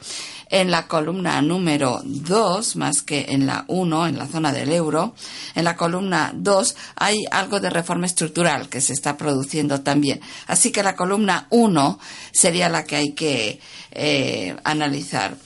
En 0.48 0.70
la 0.70 0.86
columna 0.86 1.42
número 1.42 2.00
2, 2.04 2.76
más 2.76 3.02
que 3.02 3.26
en 3.28 3.46
la 3.46 3.64
1, 3.66 4.06
en 4.06 4.18
la 4.18 4.26
zona 4.26 4.52
del 4.52 4.72
euro, 4.72 5.14
en 5.54 5.64
la 5.64 5.76
columna 5.76 6.32
2 6.34 6.76
hay 6.96 7.24
algo 7.30 7.58
de 7.58 7.70
reforma 7.70 8.06
estructural 8.06 8.68
que 8.68 8.80
se 8.80 8.92
está 8.92 9.16
produciendo 9.16 9.80
también. 9.82 10.20
Así 10.46 10.70
que 10.70 10.84
la 10.84 10.94
columna 10.94 11.48
1 11.50 11.98
sería 12.32 12.68
la 12.68 12.84
que 12.84 12.96
hay 12.96 13.12
que 13.12 13.60
eh, 13.90 14.56
analizar. 14.62 15.36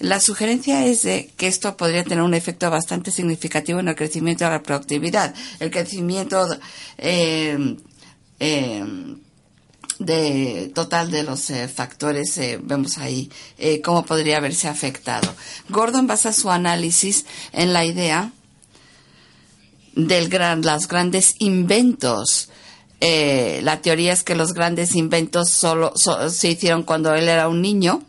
La 0.00 0.20
sugerencia 0.20 0.86
es 0.86 1.02
de 1.02 1.30
que 1.36 1.48
esto 1.48 1.76
podría 1.76 2.04
tener 2.04 2.22
un 2.22 2.34
efecto 2.34 2.70
bastante 2.70 3.10
significativo 3.10 3.80
en 3.80 3.88
el 3.88 3.96
crecimiento 3.96 4.44
de 4.44 4.50
la 4.50 4.62
productividad. 4.62 5.34
El 5.58 5.70
crecimiento 5.70 6.46
eh, 6.98 7.76
eh, 8.38 8.84
de 9.98 10.70
total 10.74 11.10
de 11.10 11.22
los 11.22 11.50
eh, 11.50 11.68
factores, 11.68 12.38
vemos 12.62 12.98
ahí 12.98 13.30
cómo 13.84 14.04
podría 14.04 14.38
haberse 14.38 14.68
afectado. 14.68 15.32
Gordon 15.68 16.06
basa 16.06 16.32
su 16.32 16.50
análisis 16.50 17.26
en 17.52 17.72
la 17.72 17.84
idea 17.84 18.32
de 19.94 20.26
gran, 20.28 20.62
los 20.62 20.88
grandes 20.88 21.34
inventos. 21.38 22.48
la 23.00 23.80
teoría 23.82 24.12
es 24.12 24.22
que 24.22 24.34
los 24.34 24.54
grandes 24.54 24.94
inventos 24.94 25.50
solo 25.50 25.92
se 25.96 26.50
hicieron 26.50 26.82
cuando 26.84 27.14
él 27.14 27.28
era 27.28 27.48
un 27.48 27.60
niño 27.60 28.02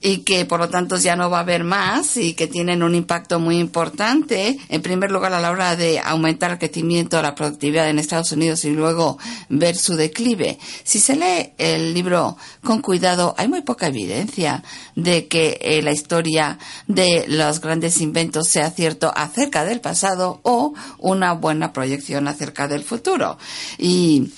y 0.00 0.18
que 0.18 0.44
por 0.44 0.60
lo 0.60 0.68
tanto 0.68 0.96
ya 0.96 1.16
no 1.16 1.30
va 1.30 1.38
a 1.38 1.40
haber 1.42 1.64
más 1.64 2.16
y 2.16 2.34
que 2.34 2.46
tienen 2.46 2.82
un 2.82 2.94
impacto 2.94 3.40
muy 3.40 3.58
importante, 3.58 4.58
en 4.68 4.82
primer 4.82 5.10
lugar 5.10 5.32
a 5.32 5.40
la 5.40 5.50
hora 5.50 5.76
de 5.76 5.98
aumentar 5.98 6.50
el 6.52 6.58
crecimiento 6.58 7.16
de 7.16 7.22
la 7.22 7.34
productividad 7.34 7.88
en 7.88 7.98
Estados 7.98 8.32
Unidos 8.32 8.64
y 8.64 8.70
luego 8.70 9.18
ver 9.48 9.76
su 9.76 9.96
declive. 9.96 10.58
Si 10.84 11.00
se 11.00 11.16
lee 11.16 11.52
el 11.58 11.94
libro 11.94 12.36
con 12.62 12.82
cuidado, 12.82 13.34
hay 13.38 13.48
muy 13.48 13.62
poca 13.62 13.88
evidencia 13.88 14.62
de 14.94 15.26
que 15.26 15.58
eh, 15.60 15.82
la 15.82 15.92
historia 15.92 16.58
de 16.86 17.24
los 17.28 17.60
grandes 17.60 18.00
inventos 18.00 18.48
sea 18.48 18.70
cierto 18.70 19.12
acerca 19.14 19.64
del 19.64 19.80
pasado 19.80 20.40
o 20.42 20.74
una 20.98 21.32
buena 21.32 21.72
proyección 21.72 22.28
acerca 22.28 22.68
del 22.68 22.84
futuro. 22.84 23.38
Y 23.78 24.32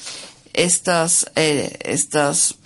estos, 0.52 1.30
eh, 1.36 1.78
estos 1.84 2.56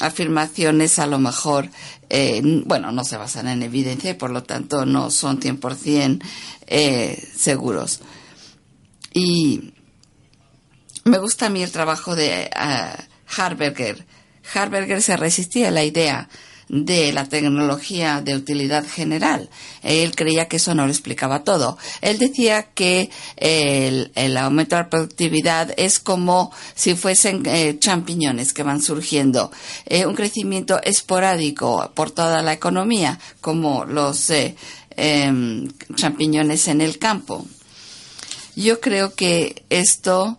afirmaciones 0.00 0.98
a 0.98 1.06
lo 1.06 1.18
mejor 1.18 1.68
eh, 2.10 2.40
bueno, 2.64 2.92
no 2.92 3.04
se 3.04 3.16
basan 3.16 3.48
en 3.48 3.62
evidencia 3.62 4.10
y 4.10 4.14
por 4.14 4.30
lo 4.30 4.42
tanto 4.42 4.86
no 4.86 5.10
son 5.10 5.40
100% 5.40 6.22
eh, 6.66 7.28
seguros. 7.36 8.00
Y 9.12 9.74
me 11.04 11.18
gusta 11.18 11.46
a 11.46 11.50
mí 11.50 11.62
el 11.62 11.70
trabajo 11.70 12.16
de 12.16 12.50
uh, 12.54 13.02
Harberger. 13.40 14.06
Harberger 14.54 15.02
se 15.02 15.16
resistía 15.16 15.68
a 15.68 15.70
la 15.70 15.84
idea 15.84 16.28
de 16.68 17.12
la 17.12 17.28
tecnología 17.28 18.20
de 18.20 18.36
utilidad 18.36 18.84
general. 18.86 19.48
Él 19.82 20.14
creía 20.14 20.48
que 20.48 20.56
eso 20.56 20.74
no 20.74 20.86
lo 20.86 20.92
explicaba 20.92 21.44
todo. 21.44 21.78
Él 22.00 22.18
decía 22.18 22.64
que 22.74 23.10
el, 23.36 24.36
aumento 24.36 24.76
de 24.76 24.82
la 24.82 24.90
productividad 24.90 25.72
es 25.76 25.98
como 25.98 26.52
si 26.74 26.94
fuesen 26.94 27.42
eh, 27.46 27.78
champiñones 27.78 28.52
que 28.52 28.62
van 28.62 28.82
surgiendo, 28.82 29.50
eh, 29.86 30.06
un 30.06 30.14
crecimiento 30.14 30.80
esporádico 30.82 31.90
por 31.94 32.10
toda 32.10 32.42
la 32.42 32.52
economía, 32.52 33.18
como 33.40 33.84
los 33.84 34.30
eh, 34.30 34.56
em, 34.96 35.70
champiñones 35.94 36.68
en 36.68 36.80
el 36.80 36.98
campo. 36.98 37.46
Yo 38.56 38.80
creo 38.80 39.14
que 39.14 39.64
esto 39.68 40.38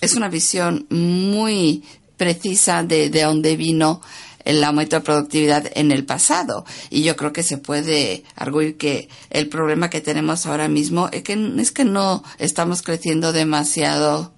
es 0.00 0.14
una 0.14 0.28
visión 0.28 0.86
muy 0.90 1.82
precisa 2.16 2.82
de, 2.82 3.08
de 3.08 3.22
dónde 3.22 3.56
vino 3.56 4.02
el 4.48 4.64
aumento 4.64 4.96
de 4.96 5.02
productividad 5.02 5.70
en 5.74 5.92
el 5.92 6.06
pasado. 6.06 6.64
Y 6.88 7.02
yo 7.02 7.16
creo 7.16 7.34
que 7.34 7.42
se 7.42 7.58
puede 7.58 8.24
arguir 8.34 8.78
que 8.78 9.10
el 9.28 9.46
problema 9.48 9.90
que 9.90 10.00
tenemos 10.00 10.46
ahora 10.46 10.68
mismo 10.68 11.10
es 11.12 11.22
que, 11.22 11.52
es 11.58 11.70
que 11.70 11.84
no 11.84 12.24
estamos 12.38 12.80
creciendo 12.80 13.34
demasiado 13.34 14.32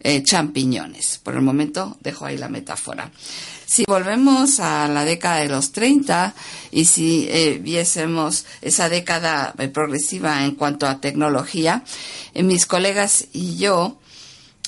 eh, 0.00 0.24
champiñones. 0.24 1.18
Por 1.18 1.34
el 1.34 1.42
momento 1.42 1.96
dejo 2.00 2.26
ahí 2.26 2.36
la 2.36 2.48
metáfora. 2.48 3.12
Si 3.64 3.84
volvemos 3.86 4.58
a 4.58 4.88
la 4.88 5.04
década 5.04 5.36
de 5.36 5.48
los 5.48 5.70
30 5.70 6.34
y 6.72 6.86
si 6.86 7.28
eh, 7.30 7.60
viésemos 7.62 8.46
esa 8.62 8.88
década 8.88 9.54
eh, 9.58 9.68
progresiva 9.68 10.44
en 10.44 10.56
cuanto 10.56 10.88
a 10.88 11.00
tecnología, 11.00 11.84
mis 12.34 12.66
colegas 12.66 13.28
y 13.32 13.58
yo 13.58 13.96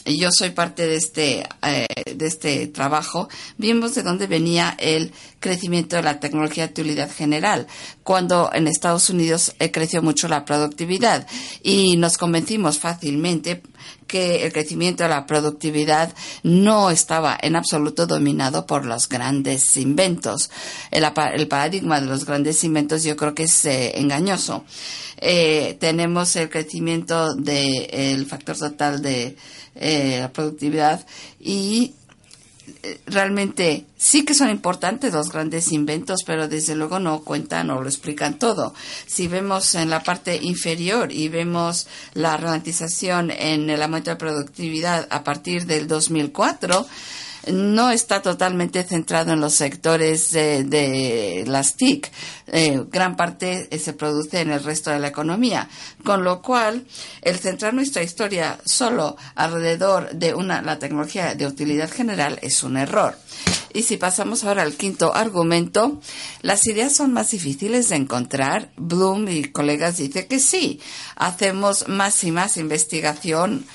yo 0.04 0.30
soy 0.30 0.50
parte 0.50 0.86
de 0.86 0.96
este, 0.96 1.46
eh, 1.62 1.86
de 2.14 2.26
este 2.26 2.66
trabajo, 2.66 3.28
vimos 3.56 3.94
de 3.94 4.02
dónde 4.02 4.26
venía 4.26 4.74
el 4.78 5.12
crecimiento 5.40 5.96
de 5.96 6.02
la 6.02 6.20
tecnología 6.20 6.66
de 6.66 6.72
utilidad 6.72 7.10
general, 7.10 7.66
cuando 8.02 8.50
en 8.52 8.66
Estados 8.66 9.08
Unidos 9.10 9.54
eh, 9.58 9.70
creció 9.70 10.02
mucho 10.02 10.28
la 10.28 10.44
productividad 10.44 11.26
y 11.62 11.96
nos 11.96 12.18
convencimos 12.18 12.78
fácilmente 12.78 13.62
que 14.14 14.46
el 14.46 14.52
crecimiento 14.52 15.02
de 15.02 15.08
la 15.08 15.26
productividad 15.26 16.14
no 16.44 16.90
estaba 16.90 17.36
en 17.42 17.56
absoluto 17.56 18.06
dominado 18.06 18.64
por 18.64 18.84
los 18.84 19.08
grandes 19.08 19.76
inventos. 19.76 20.52
El, 20.92 21.04
paradigma 21.48 22.00
de 22.00 22.06
los 22.06 22.24
grandes 22.24 22.62
inventos 22.62 23.02
yo 23.02 23.16
creo 23.16 23.34
que 23.34 23.42
es 23.42 23.64
eh, 23.64 23.98
engañoso. 23.98 24.64
tenemos 25.80 26.36
el 26.36 26.48
crecimiento 26.48 27.34
del 27.34 28.24
factor 28.26 28.56
total 28.56 29.02
de 29.02 29.36
eh, 29.74 30.18
la 30.20 30.32
productividad 30.32 31.04
y 31.40 31.94
eh, 31.96 32.03
realmente 33.06 33.86
sí 33.96 34.24
que 34.24 34.34
son 34.34 34.50
importantes 34.50 35.12
los 35.12 35.30
grandes 35.30 35.72
inventos, 35.72 36.20
pero 36.24 36.48
desde 36.48 36.74
luego 36.74 36.98
no 36.98 37.20
cuentan 37.20 37.70
o 37.70 37.80
lo 37.80 37.88
explican 37.88 38.38
todo. 38.38 38.74
Si 39.06 39.28
vemos 39.28 39.74
en 39.74 39.90
la 39.90 40.02
parte 40.02 40.38
inferior 40.42 41.12
y 41.12 41.28
vemos 41.28 41.86
la 42.14 42.36
ralentización 42.36 43.30
en 43.30 43.70
el 43.70 43.82
aumento 43.82 44.10
de 44.10 44.16
productividad 44.16 45.06
a 45.10 45.24
partir 45.24 45.66
del 45.66 45.86
2004, 45.88 46.86
no 47.52 47.90
está 47.90 48.22
totalmente 48.22 48.82
centrado 48.84 49.32
en 49.32 49.40
los 49.40 49.54
sectores 49.54 50.32
de, 50.32 51.44
las 51.46 51.76
TIC. 51.76 52.10
Eh, 52.46 52.84
gran 52.90 53.16
parte 53.16 53.68
eh, 53.70 53.78
se 53.78 53.92
produce 53.92 54.40
en 54.40 54.50
el 54.50 54.62
resto 54.62 54.90
de 54.90 54.98
la 54.98 55.08
economía. 55.08 55.68
Con 56.04 56.24
lo 56.24 56.42
cual, 56.42 56.86
el 57.22 57.38
centrar 57.38 57.74
nuestra 57.74 58.02
historia 58.02 58.58
solo 58.64 59.16
alrededor 59.34 60.10
de 60.12 60.34
una, 60.34 60.62
la 60.62 60.78
tecnología 60.78 61.34
de 61.34 61.46
utilidad 61.46 61.90
general 61.90 62.38
es 62.42 62.62
un 62.62 62.76
error. 62.76 63.16
Y 63.72 63.82
si 63.82 63.96
pasamos 63.96 64.44
ahora 64.44 64.62
al 64.62 64.74
quinto 64.74 65.14
argumento, 65.14 66.00
las 66.42 66.64
ideas 66.66 66.94
son 66.94 67.12
más 67.12 67.32
difíciles 67.32 67.88
de 67.88 67.96
encontrar. 67.96 68.70
Bloom 68.76 69.28
y 69.28 69.44
colegas 69.44 69.96
dicen 69.96 70.28
que 70.28 70.38
sí, 70.38 70.80
hacemos 71.16 71.88
más 71.88 72.22
y 72.22 72.30
más 72.30 72.56
investigación, 72.56 73.66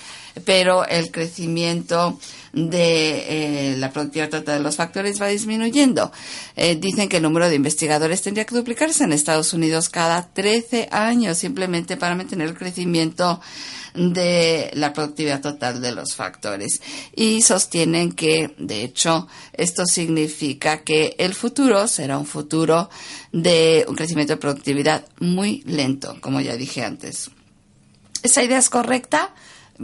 pero 0.45 0.86
el 0.86 1.12
crecimiento 1.12 2.17
de 2.53 3.73
eh, 3.73 3.77
la 3.77 3.91
productividad 3.91 4.29
total 4.29 4.57
de 4.57 4.63
los 4.63 4.75
factores 4.75 5.21
va 5.21 5.27
disminuyendo. 5.27 6.12
Eh, 6.55 6.75
dicen 6.75 7.09
que 7.09 7.17
el 7.17 7.23
número 7.23 7.49
de 7.49 7.55
investigadores 7.55 8.21
tendría 8.21 8.45
que 8.45 8.55
duplicarse 8.55 9.03
en 9.03 9.13
Estados 9.13 9.53
Unidos 9.53 9.89
cada 9.89 10.27
13 10.33 10.89
años 10.91 11.38
simplemente 11.38 11.97
para 11.97 12.15
mantener 12.15 12.49
el 12.49 12.57
crecimiento 12.57 13.39
de 13.93 14.71
la 14.73 14.93
productividad 14.93 15.41
total 15.41 15.81
de 15.81 15.91
los 15.91 16.15
factores. 16.15 16.81
Y 17.15 17.41
sostienen 17.41 18.12
que, 18.12 18.53
de 18.57 18.83
hecho, 18.83 19.27
esto 19.53 19.85
significa 19.85 20.83
que 20.83 21.15
el 21.17 21.33
futuro 21.33 21.88
será 21.88 22.17
un 22.17 22.25
futuro 22.25 22.89
de 23.31 23.85
un 23.88 23.95
crecimiento 23.95 24.33
de 24.33 24.38
productividad 24.38 25.05
muy 25.19 25.63
lento, 25.65 26.17
como 26.21 26.41
ya 26.41 26.55
dije 26.55 26.83
antes. 26.83 27.31
¿Esa 28.23 28.43
idea 28.43 28.57
es 28.57 28.69
correcta? 28.69 29.33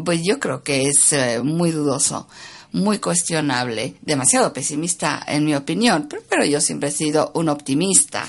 Pues 0.03 0.21
yo 0.23 0.39
creo 0.39 0.61
que 0.61 0.87
es 0.87 1.13
eh, 1.13 1.41
muy 1.41 1.71
dudoso 1.71 2.27
muy 2.75 2.99
cuestionable, 2.99 3.95
demasiado 4.01 4.51
pesimista 4.51 5.23
en 5.25 5.45
mi 5.45 5.55
opinión, 5.55 6.09
pero, 6.29 6.43
yo 6.43 6.59
siempre 6.59 6.89
he 6.89 6.91
sido 6.91 7.31
un 7.33 7.49
optimista. 7.49 8.25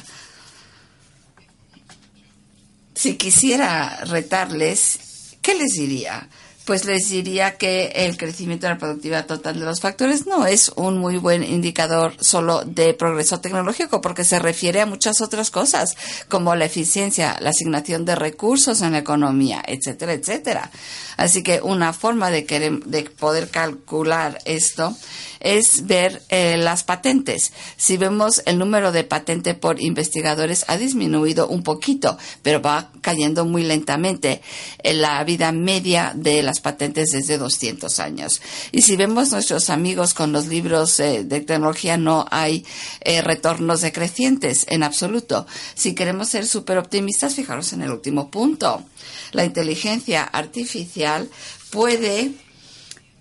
si 2.95 3.17
quisiera 3.17 4.05
retarles, 4.05 5.37
¿qué 5.43 5.55
les 5.55 5.73
diría? 5.73 6.29
Pues 6.67 6.85
les 6.85 7.09
diría 7.09 7.57
que 7.57 7.93
el 7.95 8.17
crecimiento 8.17 8.67
de 8.67 8.75
la 8.75 8.79
productividad 8.79 9.27
total 9.27 9.59
de 9.59 9.65
los 9.65 9.81
factores 9.81 10.27
no 10.27 10.47
es 10.47 10.73
un 10.75 10.99
muy 10.99 11.17
buen 11.17 11.45
indicador 11.45 12.15
solo 12.21 12.63
de 12.65 12.93
progreso 12.93 13.41
tecnológico, 13.41 14.01
porque 14.01 14.25
se 14.25 14.41
refiere 14.41 14.81
a 14.81 14.87
muchas 14.87 15.21
otras 15.21 15.53
cosas, 15.53 15.97
como 16.29 16.57
la 16.57 16.65
eficiencia, 16.65 17.37
la 17.41 17.51
asignación 17.51 18.05
de 18.05 18.17
recursos 18.17 18.83
en 18.83 18.93
la 18.93 18.99
economía, 18.99 19.63
etcétera, 19.65 20.13
etcétera. 20.13 20.71
Así 21.17 21.45
que 21.45 21.61
una 21.63 21.93
forma 21.93 22.31
de, 22.31 22.43
de 22.85 23.03
poder 23.05 23.49
calcular 23.49 24.39
esto 24.45 24.95
es 25.41 25.87
ver 25.87 26.23
eh, 26.29 26.57
las 26.57 26.83
patentes. 26.83 27.53
Si 27.77 27.97
vemos 27.97 28.43
el 28.47 28.59
número 28.59 28.91
de 28.91 29.05
patentes 29.05 29.55
por 29.55 29.81
investigadores 29.81 30.65
ha 30.69 30.77
disminuido 30.77 31.47
un 31.47 31.63
poquito, 31.63 32.19
pero 32.43 32.61
va 32.61 32.91
cayendo 33.01 33.45
muy 33.45 33.63
lentamente 33.63 34.43
en 34.83 35.01
la 35.01 35.23
vida 35.25 35.53
media 35.53 36.13
de 36.15 36.43
las 36.43 36.56
patentes 36.61 37.11
desde 37.11 37.39
200 37.39 37.99
años. 38.01 38.41
Y 38.73 38.83
si 38.83 38.97
vemos 38.97 39.33
nuestros 39.33 39.71
amigos 39.71 40.15
con 40.15 40.33
los 40.33 40.47
libros 40.47 40.99
eh, 41.01 41.25
de 41.25 41.41
tecnología, 41.41 41.97
no 41.97 42.27
hay 42.31 42.65
eh, 43.01 43.23
retornos 43.23 43.81
decrecientes 43.81 44.67
en 44.69 44.83
absoluto. 44.83 45.47
Si 45.75 45.95
queremos 45.95 46.29
ser 46.29 46.47
súper 46.47 46.79
optimistas, 46.79 47.35
fijaros 47.35 47.73
en 47.73 47.83
el 47.83 47.91
último 47.91 48.31
punto. 48.31 48.85
La 49.33 49.45
inteligencia 49.45 50.25
artificial 50.25 51.29
puede 51.71 52.33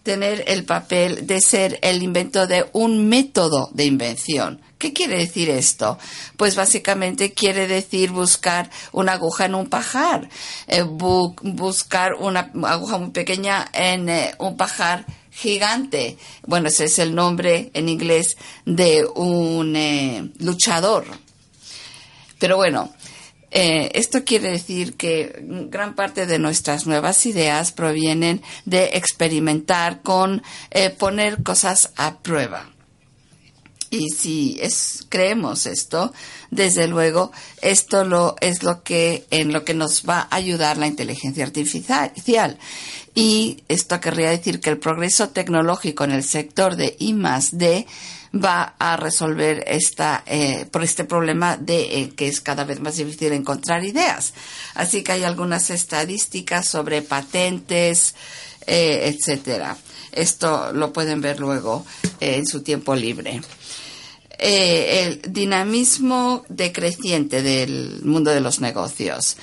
tener 0.05 0.43
el 0.47 0.63
papel 0.63 1.27
de 1.27 1.41
ser 1.41 1.79
el 1.81 2.01
invento 2.01 2.47
de 2.47 2.69
un 2.71 3.09
método 3.09 3.69
de 3.73 3.85
invención. 3.85 4.61
¿Qué 4.77 4.93
quiere 4.93 5.17
decir 5.17 5.49
esto? 5.49 5.97
Pues 6.37 6.55
básicamente 6.55 7.33
quiere 7.33 7.67
decir 7.67 8.11
buscar 8.11 8.69
una 8.91 9.13
aguja 9.13 9.45
en 9.45 9.55
un 9.55 9.67
pajar, 9.67 10.29
eh, 10.67 10.83
buscar 10.83 12.13
una 12.19 12.51
aguja 12.63 12.99
muy 12.99 13.09
pequeña 13.09 13.67
en 13.73 14.07
eh, 14.07 14.35
un 14.37 14.55
pajar 14.55 15.05
gigante. 15.31 16.17
Bueno, 16.45 16.67
ese 16.67 16.85
es 16.85 16.99
el 16.99 17.15
nombre 17.15 17.71
en 17.73 17.89
inglés 17.89 18.37
de 18.65 19.05
un 19.15 19.75
eh, 19.75 20.29
luchador. 20.37 21.05
Pero 22.37 22.57
bueno, 22.57 22.93
eh, 23.57 23.89
esto 23.93 24.25
quiere 24.25 24.51
decir 24.51 24.97
que 24.97 25.39
gran 25.69 25.95
parte 25.95 26.25
de 26.25 26.39
nuestras 26.39 26.85
nuevas 26.85 27.25
ideas 27.25 27.71
provienen 27.71 28.41
de 28.65 28.89
experimentar 28.95 30.01
con 30.01 30.43
eh, 30.71 30.89
poner 30.89 31.41
cosas 31.41 31.91
a 31.95 32.19
prueba. 32.19 32.69
Y 33.89 34.09
si 34.09 34.57
es, 34.59 35.05
creemos 35.07 35.67
esto, 35.67 36.11
desde 36.51 36.89
luego, 36.89 37.31
esto 37.61 38.03
lo, 38.03 38.35
es 38.41 38.61
lo 38.61 38.83
que, 38.83 39.25
en 39.29 39.53
lo 39.53 39.63
que 39.63 39.73
nos 39.73 40.03
va 40.03 40.27
a 40.29 40.35
ayudar 40.35 40.77
la 40.77 40.87
inteligencia 40.87 41.45
artificial. 41.45 42.59
Y 43.17 43.63
esto 43.69 44.01
querría 44.01 44.29
decir 44.29 44.59
que 44.59 44.69
el 44.69 44.77
progreso 44.77 45.29
tecnológico 45.29 46.03
en 46.03 46.11
el 46.11 46.23
sector 46.23 46.75
de 46.75 46.97
I 46.99 47.15
D 47.53 47.87
va 48.35 48.75
a 48.77 48.97
resolver 48.97 49.63
esta, 49.67 50.21
eh, 50.25 50.65
por 50.69 50.83
este 50.83 51.05
problema 51.05 51.55
de 51.55 52.01
eh, 52.01 52.09
que 52.13 52.27
es 52.27 52.41
cada 52.41 52.65
vez 52.65 52.81
más 52.81 52.97
difícil 52.97 53.31
encontrar 53.31 53.85
ideas. 53.85 54.33
Así 54.73 55.01
que 55.01 55.13
hay 55.13 55.23
algunas 55.23 55.69
estadísticas 55.69 56.67
sobre 56.67 57.01
patentes, 57.01 58.15
eh, 58.67 59.15
etcétera. 59.15 59.77
Esto 60.11 60.73
lo 60.73 60.91
pueden 60.91 61.21
ver 61.21 61.39
luego 61.39 61.85
en 62.19 62.45
su 62.45 62.61
tiempo 62.63 62.95
libre. 62.95 63.41
el 64.37 65.21
dinamismo 65.29 66.43
decreciente 66.49 67.41
del 67.41 68.01
mundo 68.03 68.31
de 68.31 68.41
los 68.41 68.59
negocios. 68.59 69.37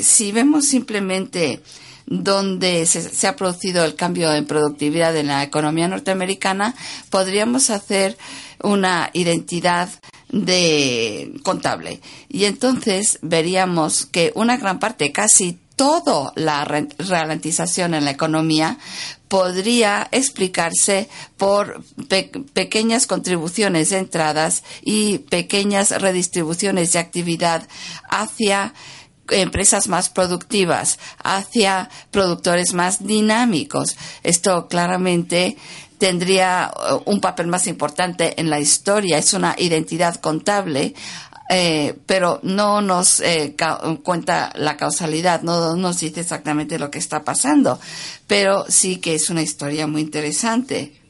si 0.00 0.30
vemos 0.30 0.66
simplemente 0.66 1.60
donde 2.06 2.86
se, 2.86 3.26
ha 3.26 3.36
producido 3.36 3.84
el 3.84 3.94
cambio 3.94 4.32
en 4.32 4.46
productividad 4.46 5.16
en 5.16 5.28
la 5.28 5.42
economía 5.42 5.88
norteamericana, 5.88 6.74
podríamos 7.10 7.70
hacer 7.70 8.16
una 8.62 9.10
identidad 9.12 9.88
de 10.30 11.32
contable. 11.42 12.00
Y 12.28 12.44
entonces 12.44 13.18
veríamos 13.22 14.06
que 14.06 14.32
una 14.34 14.56
gran 14.56 14.78
parte, 14.78 15.12
casi 15.12 15.58
toda 15.76 16.32
la 16.36 16.64
ralentización 16.64 17.94
en 17.94 18.04
la 18.04 18.12
economía 18.12 18.78
podría 19.28 20.06
explicarse 20.12 21.08
por 21.36 21.82
pequeñas 22.52 23.06
contribuciones 23.06 23.90
de 23.90 23.98
entradas 23.98 24.62
y 24.82 25.18
pequeñas 25.18 25.90
redistribuciones 26.00 26.92
de 26.92 27.00
actividad 27.00 27.66
hacia 28.08 28.74
empresas 29.30 29.88
más 29.88 30.08
productivas, 30.08 30.98
hacia 31.22 31.88
productores 32.10 32.74
más 32.74 33.06
dinámicos. 33.06 33.96
Esto 34.22 34.68
claramente 34.68 35.56
tendría 35.98 36.72
uh, 36.74 37.10
un 37.10 37.20
papel 37.20 37.46
más 37.46 37.66
importante 37.66 38.38
en 38.40 38.50
la 38.50 38.60
historia. 38.60 39.18
Es 39.18 39.32
una 39.32 39.54
identidad 39.58 40.16
contable, 40.16 40.94
eh, 41.50 41.94
pero 42.06 42.40
no 42.42 42.80
nos 42.80 43.20
eh, 43.20 43.54
cuenta 44.02 44.52
la 44.56 44.76
causalidad, 44.76 45.42
no 45.42 45.76
nos 45.76 46.00
dice 46.00 46.20
exactamente 46.20 46.78
lo 46.78 46.90
que 46.90 46.98
está 46.98 47.22
pasando, 47.22 47.78
pero 48.26 48.64
sí 48.68 48.96
que 48.96 49.14
es 49.14 49.30
una 49.30 49.42
historia 49.42 49.86
muy 49.86 50.02
interesante. 50.02 51.00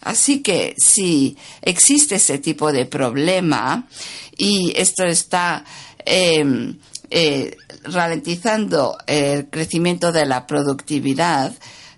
Así 0.00 0.42
que 0.42 0.74
si 0.76 1.36
existe 1.62 2.16
ese 2.16 2.38
tipo 2.38 2.72
de 2.72 2.84
problema 2.84 3.86
y 4.36 4.72
esto 4.76 5.04
está 5.04 5.64
eh, 6.04 6.74
eh, 7.10 7.56
ralentizando 7.84 8.96
el 9.06 9.48
crecimiento 9.48 10.12
de 10.12 10.26
la 10.26 10.46
productividad 10.46 11.52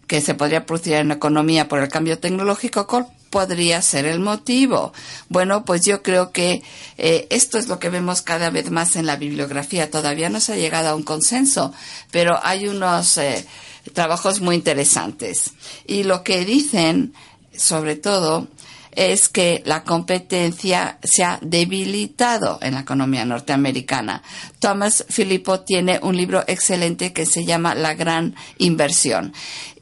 que 0.06 0.20
se 0.20 0.34
podría 0.34 0.66
producir 0.66 0.94
en 0.94 1.08
la 1.08 1.14
economía 1.14 1.68
por 1.68 1.80
el 1.80 1.88
cambio 1.88 2.18
tecnológico, 2.18 2.86
¿cuál 2.86 3.06
podría 3.30 3.82
ser 3.82 4.06
el 4.06 4.20
motivo? 4.20 4.92
Bueno, 5.28 5.64
pues 5.64 5.84
yo 5.84 6.02
creo 6.02 6.30
que 6.30 6.62
eh, 6.96 7.26
esto 7.30 7.58
es 7.58 7.68
lo 7.68 7.78
que 7.78 7.90
vemos 7.90 8.22
cada 8.22 8.50
vez 8.50 8.70
más 8.70 8.96
en 8.96 9.06
la 9.06 9.16
bibliografía. 9.16 9.90
Todavía 9.90 10.30
no 10.30 10.40
se 10.40 10.52
ha 10.52 10.56
llegado 10.56 10.90
a 10.90 10.94
un 10.94 11.02
consenso, 11.02 11.72
pero 12.10 12.38
hay 12.42 12.68
unos 12.68 13.18
eh, 13.18 13.44
trabajos 13.92 14.40
muy 14.40 14.56
interesantes. 14.56 15.52
Y 15.86 16.04
lo 16.04 16.22
que 16.22 16.44
dicen, 16.44 17.12
sobre 17.56 17.96
todo, 17.96 18.48
es 18.96 19.28
que 19.28 19.62
la 19.64 19.84
competencia 19.84 20.98
se 21.02 21.22
ha 21.22 21.38
debilitado 21.42 22.58
en 22.62 22.74
la 22.74 22.80
economía 22.80 23.24
norteamericana. 23.24 24.22
Thomas 24.58 25.04
Filippo 25.08 25.60
tiene 25.60 26.00
un 26.02 26.16
libro 26.16 26.42
excelente 26.46 27.12
que 27.12 27.26
se 27.26 27.44
llama 27.44 27.74
La 27.74 27.94
gran 27.94 28.34
inversión. 28.58 29.32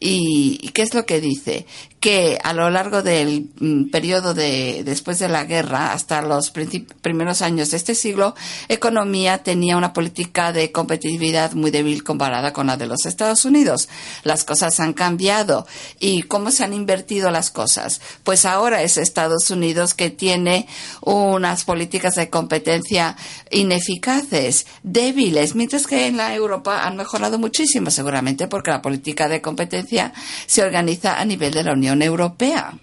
¿Y 0.00 0.68
qué 0.74 0.83
es 0.83 0.92
lo 0.92 1.07
que 1.07 1.20
dice? 1.20 1.66
Que 2.04 2.38
a 2.44 2.52
lo 2.52 2.68
largo 2.68 3.02
del 3.02 3.48
mm, 3.58 3.84
periodo 3.84 4.34
de 4.34 4.82
después 4.84 5.18
de 5.20 5.28
la 5.30 5.46
guerra 5.46 5.94
hasta 5.94 6.20
los 6.20 6.50
primeros 6.50 7.40
años 7.40 7.70
de 7.70 7.78
este 7.78 7.94
siglo, 7.94 8.34
economía 8.68 9.38
tenía 9.38 9.78
una 9.78 9.94
política 9.94 10.52
de 10.52 10.70
competitividad 10.70 11.54
muy 11.54 11.70
débil 11.70 12.04
comparada 12.04 12.52
con 12.52 12.66
la 12.66 12.76
de 12.76 12.86
los 12.86 13.06
Estados 13.06 13.46
Unidos. 13.46 13.88
Las 14.22 14.44
cosas 14.44 14.80
han 14.80 14.92
cambiado 14.92 15.66
y 15.98 16.24
cómo 16.24 16.50
se 16.50 16.62
han 16.62 16.74
invertido 16.74 17.30
las 17.30 17.50
cosas. 17.50 18.02
Pues 18.22 18.44
ahora 18.44 18.82
es 18.82 18.98
Estados 18.98 19.50
Unidos 19.50 19.94
que 19.94 20.10
tiene 20.10 20.68
unas 21.00 21.64
políticas 21.64 22.16
de 22.16 22.28
competencia 22.28 23.16
ineficaces, 23.50 24.66
débiles, 24.82 25.54
mientras 25.54 25.86
que 25.86 26.06
en 26.08 26.18
la 26.18 26.34
Europa 26.34 26.82
han 26.84 26.98
mejorado 26.98 27.38
muchísimo, 27.38 27.90
seguramente 27.90 28.46
porque 28.46 28.72
la 28.72 28.82
política 28.82 29.26
de 29.26 29.40
competencia 29.40 30.12
se 30.44 30.62
organiza 30.62 31.18
a 31.18 31.24
nivel 31.24 31.54
de 31.54 31.64
la 31.64 31.72
Unión 31.72 31.93
Europea, 32.02 32.78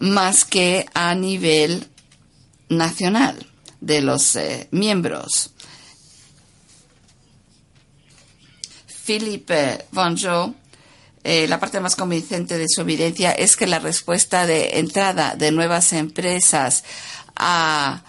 más 0.00 0.44
que 0.44 0.86
a 0.94 1.14
nivel 1.14 1.88
nacional 2.68 3.46
de 3.80 4.00
los 4.00 4.36
eh, 4.36 4.68
miembros. 4.70 5.52
Philippe 9.04 9.86
Vanjou 9.92 10.54
eh, 11.22 11.46
la 11.48 11.60
parte 11.60 11.80
más 11.80 11.96
convincente 11.96 12.56
de 12.56 12.66
su 12.66 12.80
evidencia 12.80 13.32
es 13.32 13.56
que 13.56 13.66
la 13.66 13.78
respuesta 13.78 14.46
de 14.46 14.78
entrada 14.78 15.34
de 15.36 15.52
nuevas 15.52 15.92
empresas 15.92 16.82
a 17.36 18.02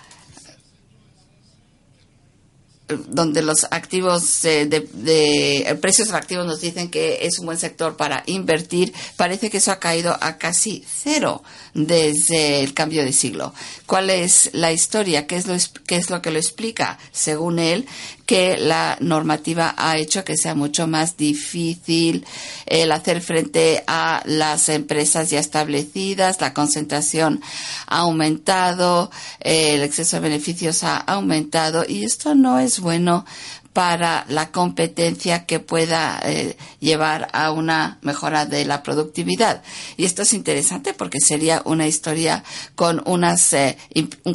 donde 3.08 3.42
los 3.42 3.66
activos 3.72 4.42
de, 4.42 5.78
precios 5.82 6.10
de 6.10 6.18
activos 6.18 6.46
nos 6.46 6.62
dicen 6.62 6.90
que 6.90 7.20
es 7.26 7.40
un 7.40 7.46
buen 7.46 7.58
sector 7.58 7.98
para 7.98 8.24
invertir, 8.26 8.94
parece 9.16 9.50
que 9.50 9.58
eso 9.58 9.72
ha 9.72 9.80
caído 9.80 10.18
a 10.22 10.38
casi 10.38 10.84
cero 10.88 11.44
desde 11.74 12.62
el 12.62 12.74
cambio 12.74 13.04
de 13.04 13.14
siglo. 13.14 13.54
¿Cuál 13.86 14.10
es 14.10 14.50
la 14.54 14.72
historia? 14.72 15.28
¿Qué 15.28 15.36
es 15.36 15.48
lo, 15.48 15.56
qué 15.86 15.98
es 15.98 16.10
lo 16.10 16.22
que 16.22 16.32
lo 16.32 16.38
explica? 16.38 16.98
Según 17.12 17.60
él, 17.60 17.86
que 18.32 18.56
la 18.56 18.96
normativa 19.02 19.76
ha 19.76 19.98
hecho 19.98 20.24
que 20.24 20.38
sea 20.38 20.56
mucho 20.56 20.88
más 20.88 21.18
difícil 21.18 22.26
el 22.66 22.94
hacer 22.94 23.20
frente 23.20 23.84
a 23.88 24.24
las 24.24 24.70
empresas 24.70 25.30
ya 25.30 25.42
establecidas, 25.42 26.40
la 26.40 26.54
concentración 26.54 27.42
ha 27.88 27.98
aumentado, 27.98 29.12
el 29.42 29.84
exceso 29.84 30.16
de 30.16 30.22
beneficios 30.22 30.86
ha 30.86 30.96
aumentado 30.96 31.84
y 31.86 32.06
esto 32.06 32.34
no 32.34 32.58
es 32.58 32.80
bueno 32.80 33.26
para 33.74 34.26
la 34.28 34.52
competencia 34.52 35.46
que 35.46 35.60
pueda 35.60 36.20
eh, 36.24 36.58
llevar 36.80 37.30
a 37.32 37.52
una 37.52 38.00
mejora 38.02 38.46
de 38.46 38.66
la 38.66 38.84
productividad. 38.84 39.64
Y 39.98 40.06
esto 40.06 40.24
es 40.24 40.34
interesante 40.34 40.94
porque 40.94 41.20
sería 41.22 41.62
una 41.66 41.88
historia 41.88 42.44
con 42.76 43.02
unas 43.06 43.54
eh, 43.54 43.78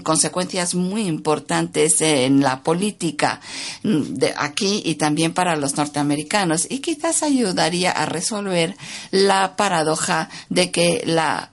consecuencias 0.03 0.75
muy 0.75 1.07
importantes 1.07 2.01
en 2.01 2.41
la 2.41 2.63
política 2.63 3.41
mm, 3.83 4.15
de 4.15 4.35
aquí 4.37 4.83
y 4.85 4.95
también 4.95 5.35
para 5.35 5.57
los 5.57 5.77
norteamericanos 5.77 6.67
y 6.71 6.79
quizás 6.79 7.23
ayudaría 7.23 7.91
a 7.91 8.07
resolver 8.07 8.77
la 9.11 9.57
paradoja 9.57 10.31
de 10.49 10.71
que 10.71 11.03
la 11.05 11.51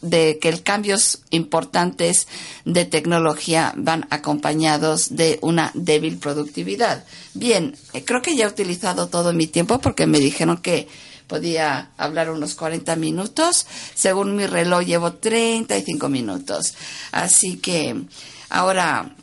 de 0.00 0.38
que 0.40 0.48
el 0.48 0.62
cambios 0.62 1.22
importantes 1.30 2.28
de 2.64 2.84
tecnología 2.84 3.72
van 3.76 4.06
acompañados 4.10 5.16
de 5.16 5.38
una 5.42 5.70
débil 5.74 6.18
productividad. 6.18 7.04
Bien, 7.34 7.76
eh, 7.92 8.04
creo 8.04 8.22
que 8.22 8.36
ya 8.36 8.44
he 8.44 8.48
utilizado 8.48 9.08
todo 9.08 9.32
mi 9.32 9.46
tiempo 9.46 9.80
porque 9.80 10.06
me 10.06 10.20
dijeron 10.20 10.58
que 10.58 10.88
podía 11.26 11.90
hablar 11.96 12.30
unos 12.30 12.54
40 12.54 12.96
minutos. 12.96 13.66
Según 13.94 14.36
mi 14.36 14.46
reloj 14.46 14.84
llevo 14.84 15.14
35 15.14 16.08
minutos. 16.08 16.74
Así 17.12 17.56
que 17.56 18.04
ahora 18.48 19.14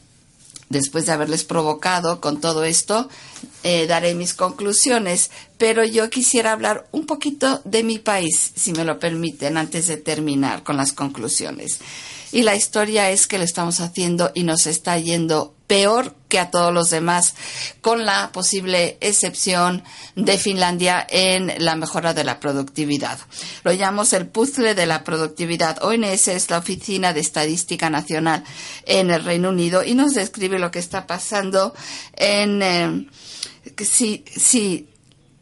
después 0.71 1.05
de 1.05 1.11
haberles 1.11 1.43
provocado 1.43 2.21
con 2.21 2.39
todo 2.39 2.63
esto, 2.63 3.09
eh, 3.63 3.87
daré 3.87 4.15
mis 4.15 4.33
conclusiones, 4.33 5.31
pero 5.57 5.83
yo 5.83 6.09
quisiera 6.09 6.51
hablar 6.51 6.87
un 6.91 7.05
poquito 7.05 7.61
de 7.63 7.83
mi 7.83 7.99
país, 7.99 8.51
si 8.55 8.73
me 8.73 8.83
lo 8.83 8.99
permiten, 8.99 9.57
antes 9.57 9.87
de 9.87 9.97
terminar 9.97 10.63
con 10.63 10.77
las 10.77 10.93
conclusiones. 10.93 11.79
Y 12.31 12.43
la 12.43 12.55
historia 12.55 13.11
es 13.11 13.27
que 13.27 13.37
lo 13.37 13.43
estamos 13.43 13.79
haciendo 13.81 14.31
y 14.33 14.43
nos 14.43 14.65
está 14.65 14.97
yendo 14.97 15.53
peor 15.71 16.13
que 16.27 16.37
a 16.37 16.51
todos 16.51 16.73
los 16.73 16.89
demás, 16.89 17.33
con 17.79 18.03
la 18.03 18.33
posible 18.33 18.97
excepción 18.99 19.85
de 20.17 20.37
Finlandia 20.37 21.07
en 21.09 21.53
la 21.63 21.77
mejora 21.77 22.13
de 22.13 22.25
la 22.25 22.41
productividad. 22.41 23.17
Lo 23.63 23.71
llamamos 23.71 24.11
el 24.11 24.27
puzzle 24.27 24.75
de 24.75 24.85
la 24.85 25.05
productividad. 25.05 25.81
ONS 25.81 26.27
es 26.27 26.49
la 26.49 26.57
Oficina 26.57 27.13
de 27.13 27.21
Estadística 27.21 27.89
Nacional 27.89 28.43
en 28.85 29.11
el 29.11 29.23
Reino 29.23 29.47
Unido 29.47 29.81
y 29.81 29.93
nos 29.93 30.13
describe 30.13 30.59
lo 30.59 30.71
que 30.71 30.79
está 30.79 31.07
pasando 31.07 31.73
en 32.17 32.61
eh, 32.61 33.07
si, 33.77 34.25
si 34.27 34.89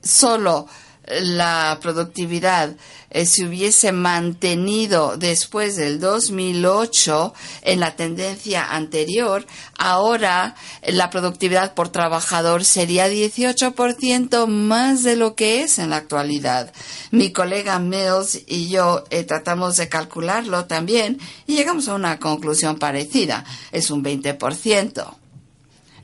solo 0.04 0.68
la 1.10 1.80
productividad 1.82 2.76
eh, 3.10 3.26
se 3.26 3.46
hubiese 3.46 3.92
mantenido 3.92 5.18
después 5.18 5.76
del 5.76 6.00
2008 6.00 7.34
en 7.64 7.80
la 7.80 7.96
tendencia 7.96 8.66
anterior, 8.66 9.46
ahora 9.78 10.56
la 10.84 11.10
productividad 11.10 11.74
por 11.74 11.90
trabajador 11.90 12.64
sería 12.64 13.10
18% 13.10 14.46
más 14.48 15.04
de 15.04 15.16
lo 15.16 15.36
que 15.36 15.64
es 15.64 15.80
en 15.80 15.90
la 15.90 15.98
actualidad. 15.98 16.72
Mi 17.12 17.32
colega 17.32 17.80
Mills 17.80 18.44
y 18.46 18.70
yo 18.70 19.04
eh, 19.10 19.24
tratamos 19.24 19.78
de 19.78 19.90
calcularlo 19.90 20.66
también 20.66 21.20
y 21.48 21.56
llegamos 21.56 21.88
a 21.88 21.96
una 21.96 22.20
conclusión 22.20 22.78
parecida. 22.78 23.44
Es 23.72 23.90
un 23.90 24.04
20% 24.04 25.16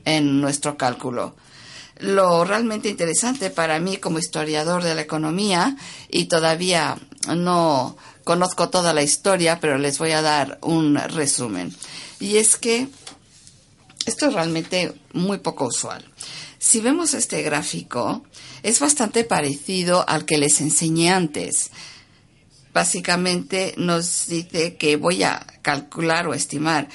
en 0.04 0.40
nuestro 0.40 0.76
cálculo 0.76 1.36
lo 1.98 2.44
realmente 2.44 2.88
interesante 2.88 3.50
para 3.50 3.78
mí 3.80 3.96
como 3.96 4.18
historiador 4.18 4.82
de 4.82 4.94
la 4.94 5.00
economía 5.02 5.76
y 6.08 6.26
todavía 6.26 6.98
no 7.34 7.96
conozco 8.24 8.68
toda 8.68 8.92
la 8.92 9.02
historia, 9.02 9.60
pero 9.60 9.78
les 9.78 9.98
voy 9.98 10.12
a 10.12 10.22
dar 10.22 10.58
un 10.62 10.96
resumen. 10.96 11.74
Y 12.20 12.36
es 12.36 12.56
que 12.56 12.88
esto 14.04 14.26
es 14.26 14.34
realmente 14.34 14.94
muy 15.12 15.38
poco 15.38 15.66
usual. 15.66 16.04
Si 16.58 16.80
vemos 16.80 17.14
este 17.14 17.42
gráfico, 17.42 18.24
es 18.62 18.80
bastante 18.80 19.24
parecido 19.24 20.04
al 20.08 20.24
que 20.24 20.38
les 20.38 20.60
enseñé 20.60 21.12
antes. 21.12 21.70
Básicamente 22.72 23.74
nos 23.76 24.26
dice 24.26 24.76
que 24.76 24.96
voy 24.96 25.22
a 25.22 25.46
calcular 25.62 26.26
o 26.26 26.34
estimar 26.34 26.88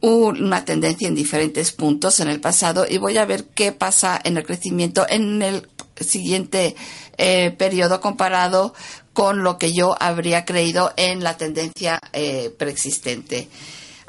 una 0.00 0.64
tendencia 0.64 1.08
en 1.08 1.14
diferentes 1.14 1.72
puntos 1.72 2.20
en 2.20 2.28
el 2.28 2.40
pasado 2.40 2.86
y 2.88 2.98
voy 2.98 3.18
a 3.18 3.26
ver 3.26 3.44
qué 3.44 3.72
pasa 3.72 4.20
en 4.22 4.36
el 4.36 4.44
crecimiento 4.44 5.06
en 5.08 5.42
el 5.42 5.68
siguiente 6.00 6.74
eh, 7.18 7.50
periodo 7.50 8.00
comparado 8.00 8.74
con 9.12 9.42
lo 9.42 9.58
que 9.58 9.72
yo 9.72 9.94
habría 10.00 10.44
creído 10.44 10.92
en 10.96 11.22
la 11.22 11.36
tendencia 11.36 12.00
eh, 12.12 12.50
preexistente 12.56 13.48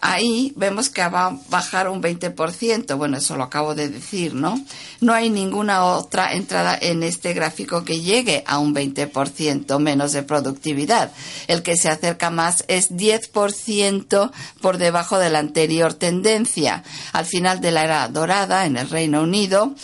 ahí 0.02 0.52
vemos 0.56 0.90
que 0.90 1.08
va 1.08 1.28
a 1.28 1.38
bajar 1.50 1.88
un 1.88 2.02
20%. 2.02 2.98
Bueno, 2.98 3.18
eso 3.18 3.38
lo 3.38 3.44
acabo 3.44 3.76
de 3.76 3.88
decir, 3.88 4.34
¿no? 4.34 4.60
No 5.00 5.14
hay 5.14 5.30
ninguna 5.30 5.86
otra 5.86 6.34
entrada 6.34 6.78
en 6.80 7.04
este 7.04 7.34
gráfico 7.34 7.86
que 7.86 8.02
llegue 8.02 8.44
a 8.48 8.58
un 8.58 8.76
20% 8.76 9.80
menos 9.80 10.12
de 10.12 10.24
productividad. 10.24 11.12
El 11.48 11.62
que 11.62 11.78
se 11.78 11.90
acerca 11.90 12.32
más 12.32 12.66
es 12.68 12.92
10% 12.92 14.32
por 14.60 14.78
debajo 14.78 15.20
de 15.20 15.30
la 15.30 15.40
anterior 15.40 15.94
tendencia. 15.94 16.84
Al 17.14 17.26
final 17.26 17.62
de 17.62 17.72
la 17.72 17.84
era 17.84 18.08
dorada 18.08 18.66
en 18.66 18.78
el 18.78 18.90
Reino 18.90 19.22
Unido, 19.22 19.76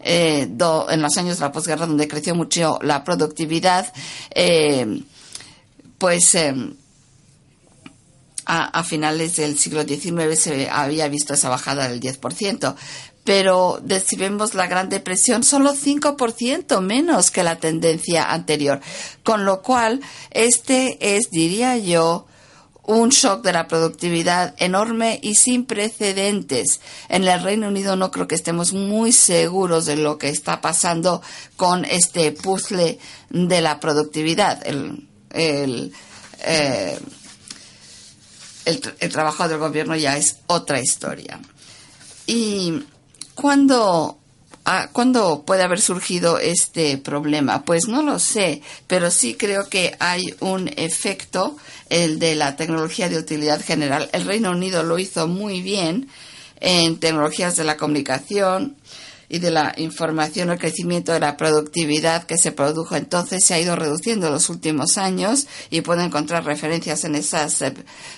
eh, 0.00 0.48
en 0.50 1.02
los 1.02 1.16
años 1.16 1.38
de 1.38 1.44
la 1.44 1.52
posguerra, 1.52 1.86
donde 1.86 2.08
creció 2.08 2.34
mucho 2.34 2.78
la 2.82 3.04
productividad, 3.04 3.92
eh, 4.34 5.02
pues 5.98 6.34
em, 6.34 6.74
a, 8.46 8.82
finales 8.84 9.36
del 9.36 9.58
siglo 9.58 9.82
XIX 9.82 10.38
se 10.38 10.68
había 10.70 11.08
visto 11.08 11.34
esa 11.34 11.48
bajada 11.48 11.88
del 11.88 12.00
10%, 12.00 12.74
pero 13.24 13.82
si 14.04 14.16
vemos 14.16 14.54
la 14.54 14.66
Gran 14.66 14.88
Depresión, 14.88 15.44
solo 15.44 15.74
5% 15.74 16.80
menos 16.80 17.30
que 17.30 17.42
la 17.42 17.56
tendencia 17.56 18.32
anterior, 18.32 18.80
con 19.22 19.44
lo 19.44 19.62
cual 19.62 20.00
este 20.30 21.16
es, 21.16 21.30
diría 21.30 21.76
yo, 21.76 22.26
un 22.90 23.10
shock 23.10 23.42
de 23.42 23.52
la 23.52 23.68
productividad 23.68 24.54
enorme 24.58 25.20
y 25.22 25.36
sin 25.36 25.64
precedentes. 25.64 26.80
En 27.08 27.26
el 27.26 27.40
Reino 27.42 27.68
Unido 27.68 27.94
no 27.94 28.10
creo 28.10 28.26
que 28.26 28.34
estemos 28.34 28.72
muy 28.72 29.12
seguros 29.12 29.86
de 29.86 29.96
lo 29.96 30.18
que 30.18 30.28
está 30.28 30.60
pasando 30.60 31.22
con 31.56 31.84
este 31.84 32.32
puzzle 32.32 32.98
de 33.30 33.60
la 33.60 33.78
productividad. 33.78 34.66
El, 34.66 35.06
eh, 35.32 36.98
el, 38.64 38.80
trabajo 39.10 39.48
del 39.48 39.58
gobierno 39.58 39.96
ya 39.96 40.16
es 40.16 40.38
otra 40.46 40.80
historia. 40.80 41.40
¿Y 42.26 42.84
cuándo, 43.34 44.18
ah, 44.64 44.88
cuándo 44.92 45.42
puede 45.44 45.62
haber 45.62 45.80
surgido 45.80 46.38
este 46.38 46.98
problema? 46.98 47.64
Pues 47.64 47.88
no 47.88 48.02
lo 48.02 48.18
sé, 48.18 48.62
pero 48.86 49.10
sí 49.10 49.34
creo 49.34 49.68
que 49.68 49.96
hay 49.98 50.34
un 50.40 50.70
efecto, 50.76 51.56
el 51.88 52.18
de 52.18 52.34
la 52.34 52.56
tecnología 52.56 53.08
de 53.08 53.18
utilidad 53.18 53.62
general. 53.62 54.08
El 54.12 54.26
Reino 54.26 54.50
Unido 54.50 54.82
lo 54.82 54.98
hizo 54.98 55.26
muy 55.26 55.60
bien 55.62 56.08
en 56.60 56.98
tecnologías 56.98 57.56
de 57.56 57.64
la 57.64 57.76
comunicación, 57.76 58.76
y 59.30 59.38
de 59.38 59.52
la 59.52 59.72
información, 59.76 60.50
el 60.50 60.58
crecimiento 60.58 61.12
de 61.12 61.20
la 61.20 61.36
productividad 61.36 62.24
que 62.24 62.36
se 62.36 62.50
produjo 62.50 62.96
entonces 62.96 63.44
se 63.44 63.54
ha 63.54 63.60
ido 63.60 63.76
reduciendo 63.76 64.26
en 64.26 64.32
los 64.32 64.50
últimos 64.50 64.98
años 64.98 65.46
y 65.70 65.82
puedo 65.82 66.02
encontrar 66.02 66.44
referencias 66.44 67.04
en 67.04 67.14
esas 67.14 67.62
eh, 67.62 67.72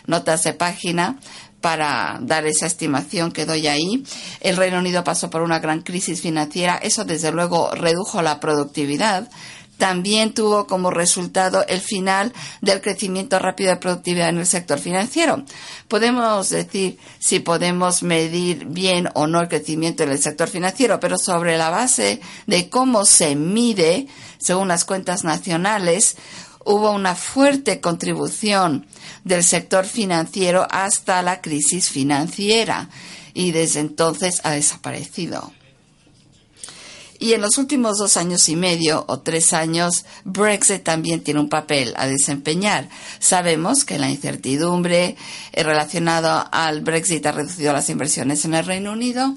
notas 0.07 0.43
de 0.43 0.55
página 0.55 1.21
para 1.61 2.19
dar 2.23 2.47
esa 2.47 2.67
estimación 2.67 3.31
que 3.31 3.47
doy 3.47 3.69
ahí. 3.69 4.05
El 4.41 4.57
Reino 4.57 4.79
Unido 4.79 5.05
pasó 5.05 5.31
por 5.31 5.43
una 5.43 5.61
gran 5.61 5.83
crisis 5.83 6.21
financiera. 6.21 6.77
Eso, 6.77 7.05
desde 7.05 7.31
luego, 7.31 7.71
redujo 7.73 8.21
la 8.23 8.41
productividad 8.41 9.31
también 9.79 10.33
tuvo 10.33 10.67
como 10.67 10.91
resultado 10.91 11.65
el 11.67 11.81
final 11.81 12.33
del 12.61 12.81
crecimiento 12.81 13.39
rápido 13.39 13.71
de 13.71 13.79
productividad 13.79 14.29
en 14.29 14.39
el 14.39 14.47
sector 14.47 14.79
financiero. 14.79 15.45
Podemos 15.89 16.51
decir 16.51 16.99
si 17.19 17.41
podemos 17.41 18.03
medir 18.03 18.67
bien 18.67 19.09
o 19.15 19.27
no 19.27 19.41
el 19.41 19.49
crecimiento 19.49 20.05
en 20.05 20.11
el 20.11 20.23
sector 20.23 20.49
financiero, 20.49 21.01
pero 21.01 21.19
sobre 21.19 21.59
la 21.59 21.71
base 21.71 22.21
de 22.47 22.69
cómo 22.69 23.05
se 23.05 23.35
mide, 23.35 24.07
según 24.39 24.69
las 24.69 24.85
cuentas 24.85 25.25
nacionales, 25.25 26.17
hubo 26.65 26.93
una 26.93 27.15
fuerte 27.15 27.81
contribución 27.81 28.87
del 29.25 29.43
sector 29.43 29.85
financiero 29.85 30.67
hasta 30.71 31.23
la 31.23 31.41
crisis 31.41 31.91
financiera 31.91 32.89
y 33.35 33.53
desde 33.53 33.81
entonces 33.81 34.41
ha 34.45 34.53
desaparecido. 34.53 35.53
Y 37.23 37.35
en 37.35 37.41
los 37.41 37.57
últimos 37.57 37.99
dos 37.99 38.17
años 38.17 38.49
y 38.49 38.57
medio 38.57 39.05
o 39.07 39.21
tres 39.21 39.53
años, 39.53 40.05
Brexit 40.25 40.83
también 40.83 41.23
tiene 41.23 41.39
un 41.39 41.49
papel 41.49 41.95
a 41.97 42.09
desempeñar. 42.09 42.89
Sabemos 43.21 43.85
que 43.85 44.01
la 44.01 44.11
incertidumbre 44.11 45.15
relacionada 45.53 46.41
al 46.41 46.81
Brexit 46.81 47.25
ha 47.25 47.31
reducido 47.31 47.73
las 47.73 47.89
inversiones 47.91 48.45
en 48.45 48.55
el 48.55 48.67
Reino 48.67 48.91
Unido 48.91 49.37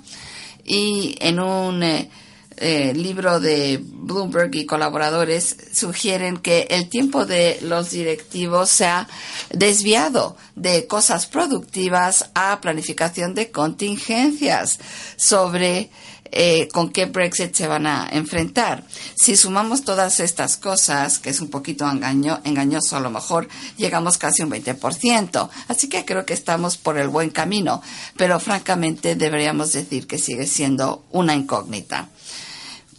y 0.64 1.16
en 1.20 1.40
un 1.40 1.84
eh, 1.84 2.10
eh, 2.58 2.92
libro 2.96 3.40
de 3.40 3.80
Bloomberg 3.84 4.56
y 4.56 4.66
colaboradores 4.66 5.56
sugieren 5.72 6.38
que 6.38 6.66
el 6.72 6.90
tiempo 6.90 7.28
de 7.28 7.60
los 7.62 7.92
directivos 7.92 8.72
se 8.72 8.86
ha 8.86 9.08
desviado 9.52 10.38
de 10.56 10.88
cosas 10.88 11.28
productivas 11.28 12.32
a 12.34 12.62
planificación 12.62 13.36
de 13.36 13.52
contingencias 13.52 14.80
sobre 15.18 15.92
eh, 16.32 16.68
con 16.70 16.90
qué 16.90 17.06
Brexit 17.06 17.54
se 17.54 17.68
van 17.68 17.86
a 17.86 18.10
enfrentar. 18.12 18.84
Si 19.16 19.36
sumamos 19.36 19.84
todas 19.84 20.20
estas 20.20 20.58
cosas, 20.58 21.20
que 21.20 21.30
es 21.30 21.40
un 21.40 21.50
poquito 21.50 21.90
engaño, 21.90 22.42
engañoso 22.44 22.98
a 22.98 23.00
lo 23.00 23.12
mejor, 23.12 23.48
llegamos 23.78 24.18
casi 24.18 24.42
un 24.42 24.50
20%. 24.50 25.50
Así 25.68 25.88
que 25.88 26.04
creo 26.04 26.26
que 26.26 26.34
estamos 26.34 26.78
por 26.78 26.98
el 26.98 27.10
buen 27.10 27.30
camino, 27.30 27.82
pero 28.18 28.40
francamente 28.40 29.16
deberíamos 29.16 29.72
decir 29.72 30.08
que 30.08 30.18
sigue 30.18 30.48
siendo 30.48 31.06
una 31.12 31.36
incógnita. 31.36 32.10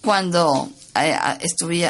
Cuando 0.00 0.70
eh, 0.94 1.18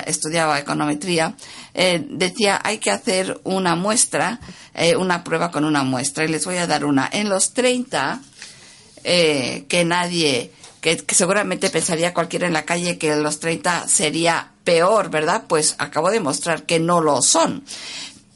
estudiaba 0.06 0.58
econometría, 0.58 1.36
eh, 1.74 2.04
decía 2.08 2.60
hay 2.64 2.78
que 2.78 2.90
hacer 2.90 3.38
una 3.44 3.76
muestra, 3.76 4.40
una 4.98 5.22
prueba 5.22 5.50
con 5.50 5.64
una 5.64 5.82
muestra, 5.84 6.24
y 6.24 6.28
les 6.28 6.44
voy 6.44 6.56
a 6.56 6.66
dar 6.66 6.84
una. 6.84 7.08
En 7.12 7.28
los 7.28 7.52
30, 7.52 8.20
que 9.02 9.84
nadie 9.86 10.50
que, 10.94 11.14
seguramente 11.16 11.68
pensaría 11.68 12.14
cualquiera 12.14 12.46
en 12.46 12.52
la 12.52 12.64
calle 12.64 12.96
que 12.96 13.16
los 13.16 13.40
30 13.40 13.88
sería 13.88 14.52
peor, 14.62 15.10
¿verdad? 15.10 15.44
Pues 15.48 15.74
acabo 15.78 16.10
de 16.10 16.20
mostrar 16.20 16.62
que 16.62 16.78
no 16.78 17.00
lo 17.00 17.22
son. 17.22 17.64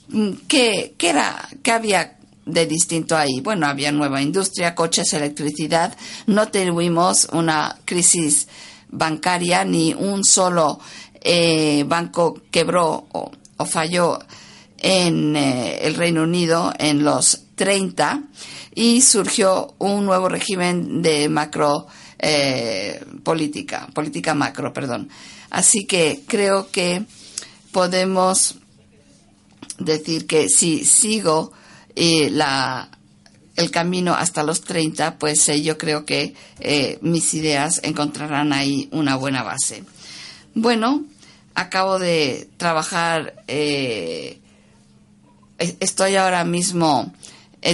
Mm, 0.09 0.31
¿Qué, 0.49 0.95
era, 0.99 1.49
qué 1.63 1.71
había 1.71 2.17
de 2.47 2.67
distinto 2.67 3.17
ahí? 3.17 3.41
Bueno, 3.41 3.69
había 3.69 3.93
nueva 3.93 4.21
industria, 4.21 4.75
coches, 4.75 5.13
electricidad. 5.13 5.97
No 6.27 6.49
tuvimos 6.49 7.29
una 7.33 7.79
crisis 7.85 8.49
bancaria 8.89 9.65
ni 9.65 9.95
un 9.95 10.25
solo 10.25 10.81
eh, 11.21 11.85
banco 11.87 12.41
quebró 12.51 13.07
o, 13.13 13.31
falló 13.65 14.19
en 14.79 15.37
eh, 15.37 15.87
el 15.87 15.95
Reino 15.95 16.25
Unido 16.25 16.73
en 16.79 17.05
los 17.05 17.43
30 17.55 18.23
y 18.75 19.03
surgió 19.03 19.75
un 19.79 20.05
nuevo 20.05 20.29
régimen 20.29 21.03
de 21.03 21.29
macro 21.29 21.87
eh, 22.23 23.03
política, 23.25 23.89
política 23.95 24.35
macro, 24.35 24.75
perdón. 24.75 25.09
Así 25.49 25.87
que 25.87 26.21
creo 26.27 26.71
que 26.71 27.05
podemos 27.73 28.57
decir 29.79 30.27
que 30.27 30.51
si 30.51 30.85
sigo 30.85 31.51
eh, 31.97 32.29
la, 32.31 32.91
el 33.57 33.71
camino 33.71 34.12
hasta 34.12 34.43
los 34.43 34.61
30, 34.61 35.16
pues 35.18 35.49
eh, 35.49 35.62
yo 35.62 35.79
creo 35.79 36.05
que 36.05 36.35
mis 37.01 37.33
ideas 37.33 37.81
encontrarán 37.85 38.53
ahí 38.53 38.91
una 38.93 39.16
buena 39.16 39.43
base. 39.43 39.83
Bueno, 40.55 41.07
acabo 41.55 41.99
de 41.99 42.51
trabajar, 42.59 43.35
estoy 45.57 46.16
ahora 46.16 46.45
mismo 46.45 47.14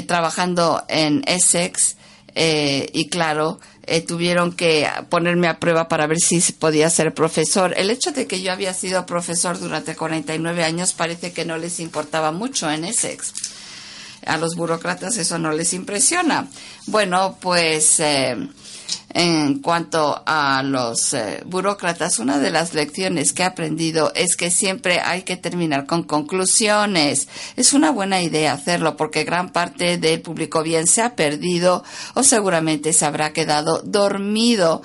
trabajando 0.06 0.84
en 0.88 1.24
Essex 1.26 1.96
y 2.36 3.08
claro, 3.08 3.58
eh, 3.86 4.00
tuvieron 4.00 4.52
que 4.52 4.88
ponerme 5.08 5.48
a 5.48 5.60
prueba 5.60 5.88
para 5.88 6.06
ver 6.06 6.18
si 6.18 6.40
podía 6.52 6.90
ser 6.90 7.14
profesor. 7.14 7.72
El 7.76 7.90
hecho 7.90 8.10
de 8.10 8.26
que 8.26 8.42
yo 8.42 8.52
había 8.52 8.74
sido 8.74 9.06
profesor 9.06 9.58
durante 9.58 9.94
49 9.94 10.64
años 10.64 10.92
parece 10.92 11.32
que 11.32 11.44
no 11.44 11.56
les 11.56 11.78
importaba 11.78 12.32
mucho 12.32 12.70
en 12.70 12.84
Essex. 12.84 13.32
A 14.26 14.38
los 14.38 14.56
burócratas 14.56 15.16
eso 15.18 15.38
no 15.38 15.52
les 15.52 15.72
impresiona. 15.72 16.48
Bueno, 16.86 17.38
pues 17.40 18.00
eh, 18.00 18.36
en 19.10 19.60
cuanto 19.60 20.22
a 20.26 20.62
los 20.62 21.14
eh, 21.14 21.42
burócratas, 21.46 22.18
una 22.18 22.38
de 22.38 22.50
las 22.50 22.74
lecciones 22.74 23.32
que 23.32 23.42
he 23.42 23.46
aprendido 23.46 24.12
es 24.14 24.36
que 24.36 24.50
siempre 24.50 25.00
hay 25.00 25.22
que 25.22 25.36
terminar 25.36 25.86
con 25.86 26.02
conclusiones. 26.02 27.28
Es 27.56 27.72
una 27.72 27.90
buena 27.90 28.20
idea 28.20 28.52
hacerlo 28.52 28.96
porque 28.96 29.24
gran 29.24 29.52
parte 29.52 29.96
del 29.96 30.20
público 30.20 30.62
bien 30.62 30.86
se 30.86 31.02
ha 31.02 31.16
perdido 31.16 31.84
o 32.14 32.22
seguramente 32.22 32.92
se 32.92 33.06
habrá 33.06 33.32
quedado 33.32 33.80
dormido 33.84 34.82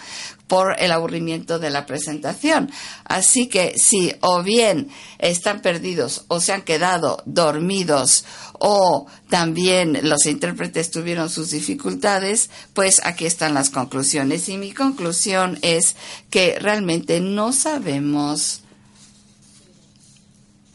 por 0.51 0.75
el 0.79 0.91
aburrimiento 0.91 1.59
de 1.59 1.69
la 1.69 1.85
presentación. 1.85 2.69
Así 3.05 3.47
que 3.47 3.73
si 3.77 4.13
o 4.19 4.43
bien 4.43 4.89
están 5.17 5.61
perdidos 5.61 6.25
o 6.27 6.41
se 6.41 6.51
han 6.51 6.63
quedado 6.63 7.23
dormidos 7.25 8.25
o 8.63 9.07
también 9.27 9.99
los 10.03 10.27
intérpretes 10.27 10.91
tuvieron 10.91 11.31
sus 11.31 11.49
dificultades, 11.49 12.51
pues 12.73 13.01
aquí 13.03 13.25
están 13.25 13.55
las 13.55 13.71
conclusiones. 13.71 14.47
Y 14.49 14.57
mi 14.57 14.71
conclusión 14.71 15.57
es 15.63 15.95
que 16.29 16.59
realmente 16.59 17.19
no 17.21 17.53
sabemos 17.53 18.61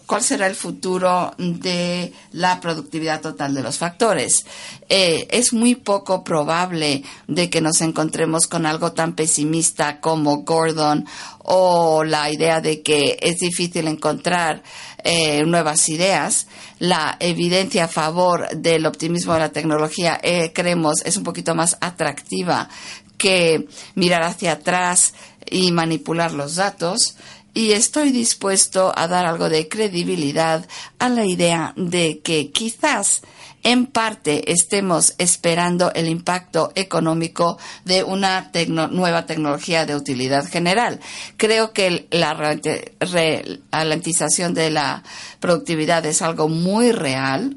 cuál 0.06 0.22
será 0.22 0.46
el 0.46 0.54
futuro 0.54 1.34
de 1.36 2.12
la 2.32 2.60
productividad 2.60 3.20
total 3.20 3.54
de 3.54 3.62
los 3.62 3.76
factores. 3.78 4.46
Eh, 4.88 5.26
es 5.30 5.52
muy 5.52 5.74
poco 5.74 6.22
probable 6.22 7.02
de 7.26 7.50
que 7.50 7.60
nos 7.60 7.80
encontremos 7.80 8.46
con 8.46 8.66
algo 8.66 8.92
tan 8.92 9.14
pesimista 9.14 10.00
como 10.00 10.44
Gordon 10.44 11.06
o 11.38 12.04
la 12.04 12.30
idea 12.30 12.60
de 12.60 12.82
que 12.82 13.18
es 13.20 13.38
difícil 13.38 13.88
encontrar 13.88 14.62
eh, 15.02 15.44
nuevas 15.44 15.88
ideas. 15.88 16.46
La 16.78 17.16
evidencia 17.20 17.84
a 17.84 17.88
favor 17.88 18.48
del 18.50 18.86
optimismo 18.86 19.32
de 19.34 19.40
la 19.40 19.52
tecnología, 19.52 20.20
eh, 20.22 20.52
creemos, 20.52 21.02
es 21.04 21.16
un 21.16 21.24
poquito 21.24 21.54
más 21.54 21.76
atractiva 21.80 22.68
que 23.16 23.66
mirar 23.94 24.22
hacia 24.22 24.52
atrás 24.52 25.14
y 25.50 25.72
manipular 25.72 26.32
los 26.32 26.56
datos 26.56 27.16
y 27.56 27.72
estoy 27.72 28.12
dispuesto 28.12 28.92
a 28.94 29.08
dar 29.08 29.24
algo 29.24 29.48
de 29.48 29.66
credibilidad 29.66 30.68
a 30.98 31.08
la 31.08 31.24
idea 31.24 31.72
de 31.74 32.20
que 32.20 32.52
quizás 32.52 33.22
en 33.62 33.86
parte 33.86 34.52
estemos 34.52 35.14
esperando 35.16 35.90
el 35.94 36.06
impacto 36.06 36.70
económico 36.74 37.56
de 37.86 38.04
una 38.04 38.50
nueva 38.90 39.24
tecnología 39.24 39.86
de 39.86 39.96
utilidad 39.96 40.46
general. 40.46 41.00
Creo 41.38 41.72
que 41.72 42.06
la 42.10 42.34
ralentización 42.34 44.52
de 44.52 44.68
la 44.68 45.02
productividad 45.40 46.04
es 46.04 46.20
algo 46.20 46.50
muy 46.50 46.92
real, 46.92 47.56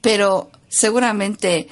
pero 0.00 0.52
seguramente 0.68 1.66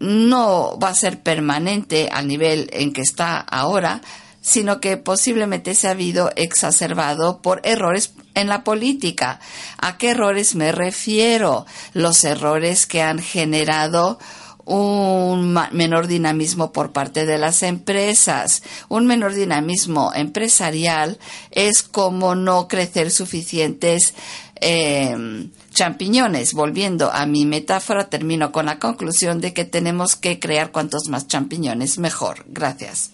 no 0.00 0.78
va 0.78 0.90
a 0.90 0.94
ser 0.94 1.22
permanente 1.22 2.10
al 2.12 2.28
nivel 2.28 2.68
en 2.74 2.92
que 2.92 3.00
está 3.00 3.38
ahora, 3.38 4.02
sino 4.44 4.78
que 4.78 4.98
posiblemente 4.98 5.74
se 5.74 5.88
ha 5.88 5.92
habido 5.92 6.30
exacerbado 6.36 7.40
por 7.40 7.62
errores 7.64 8.12
en 8.34 8.48
la 8.48 8.62
política. 8.62 9.40
¿A 9.78 9.96
qué 9.96 10.10
errores 10.10 10.54
me 10.54 10.70
refiero? 10.70 11.64
Los 11.94 12.24
errores 12.24 12.86
que 12.86 13.00
han 13.00 13.20
generado 13.20 14.18
un 14.66 15.58
menor 15.72 16.08
dinamismo 16.08 16.72
por 16.72 16.92
parte 16.92 17.24
de 17.24 17.38
las 17.38 17.62
empresas. 17.62 18.62
Un 18.90 19.06
menor 19.06 19.32
dinamismo 19.32 20.12
empresarial 20.14 21.18
es 21.50 21.82
como 21.82 22.34
no 22.34 22.68
crecer 22.68 23.10
suficientes 23.10 24.12
em, 24.56 25.52
champiñones. 25.72 26.52
Volviendo 26.52 27.10
a 27.10 27.24
mi 27.24 27.46
metáfora, 27.46 28.10
termino 28.10 28.52
con 28.52 28.66
la 28.66 28.78
conclusión 28.78 29.40
de 29.40 29.54
que 29.54 29.64
tenemos 29.64 30.16
que 30.16 30.38
crear 30.38 30.70
cuantos 30.70 31.08
más 31.08 31.28
champiñones 31.28 31.96
mejor. 31.96 32.44
Gracias. 32.46 33.10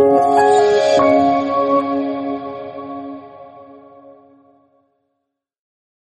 啊。 0.00 0.69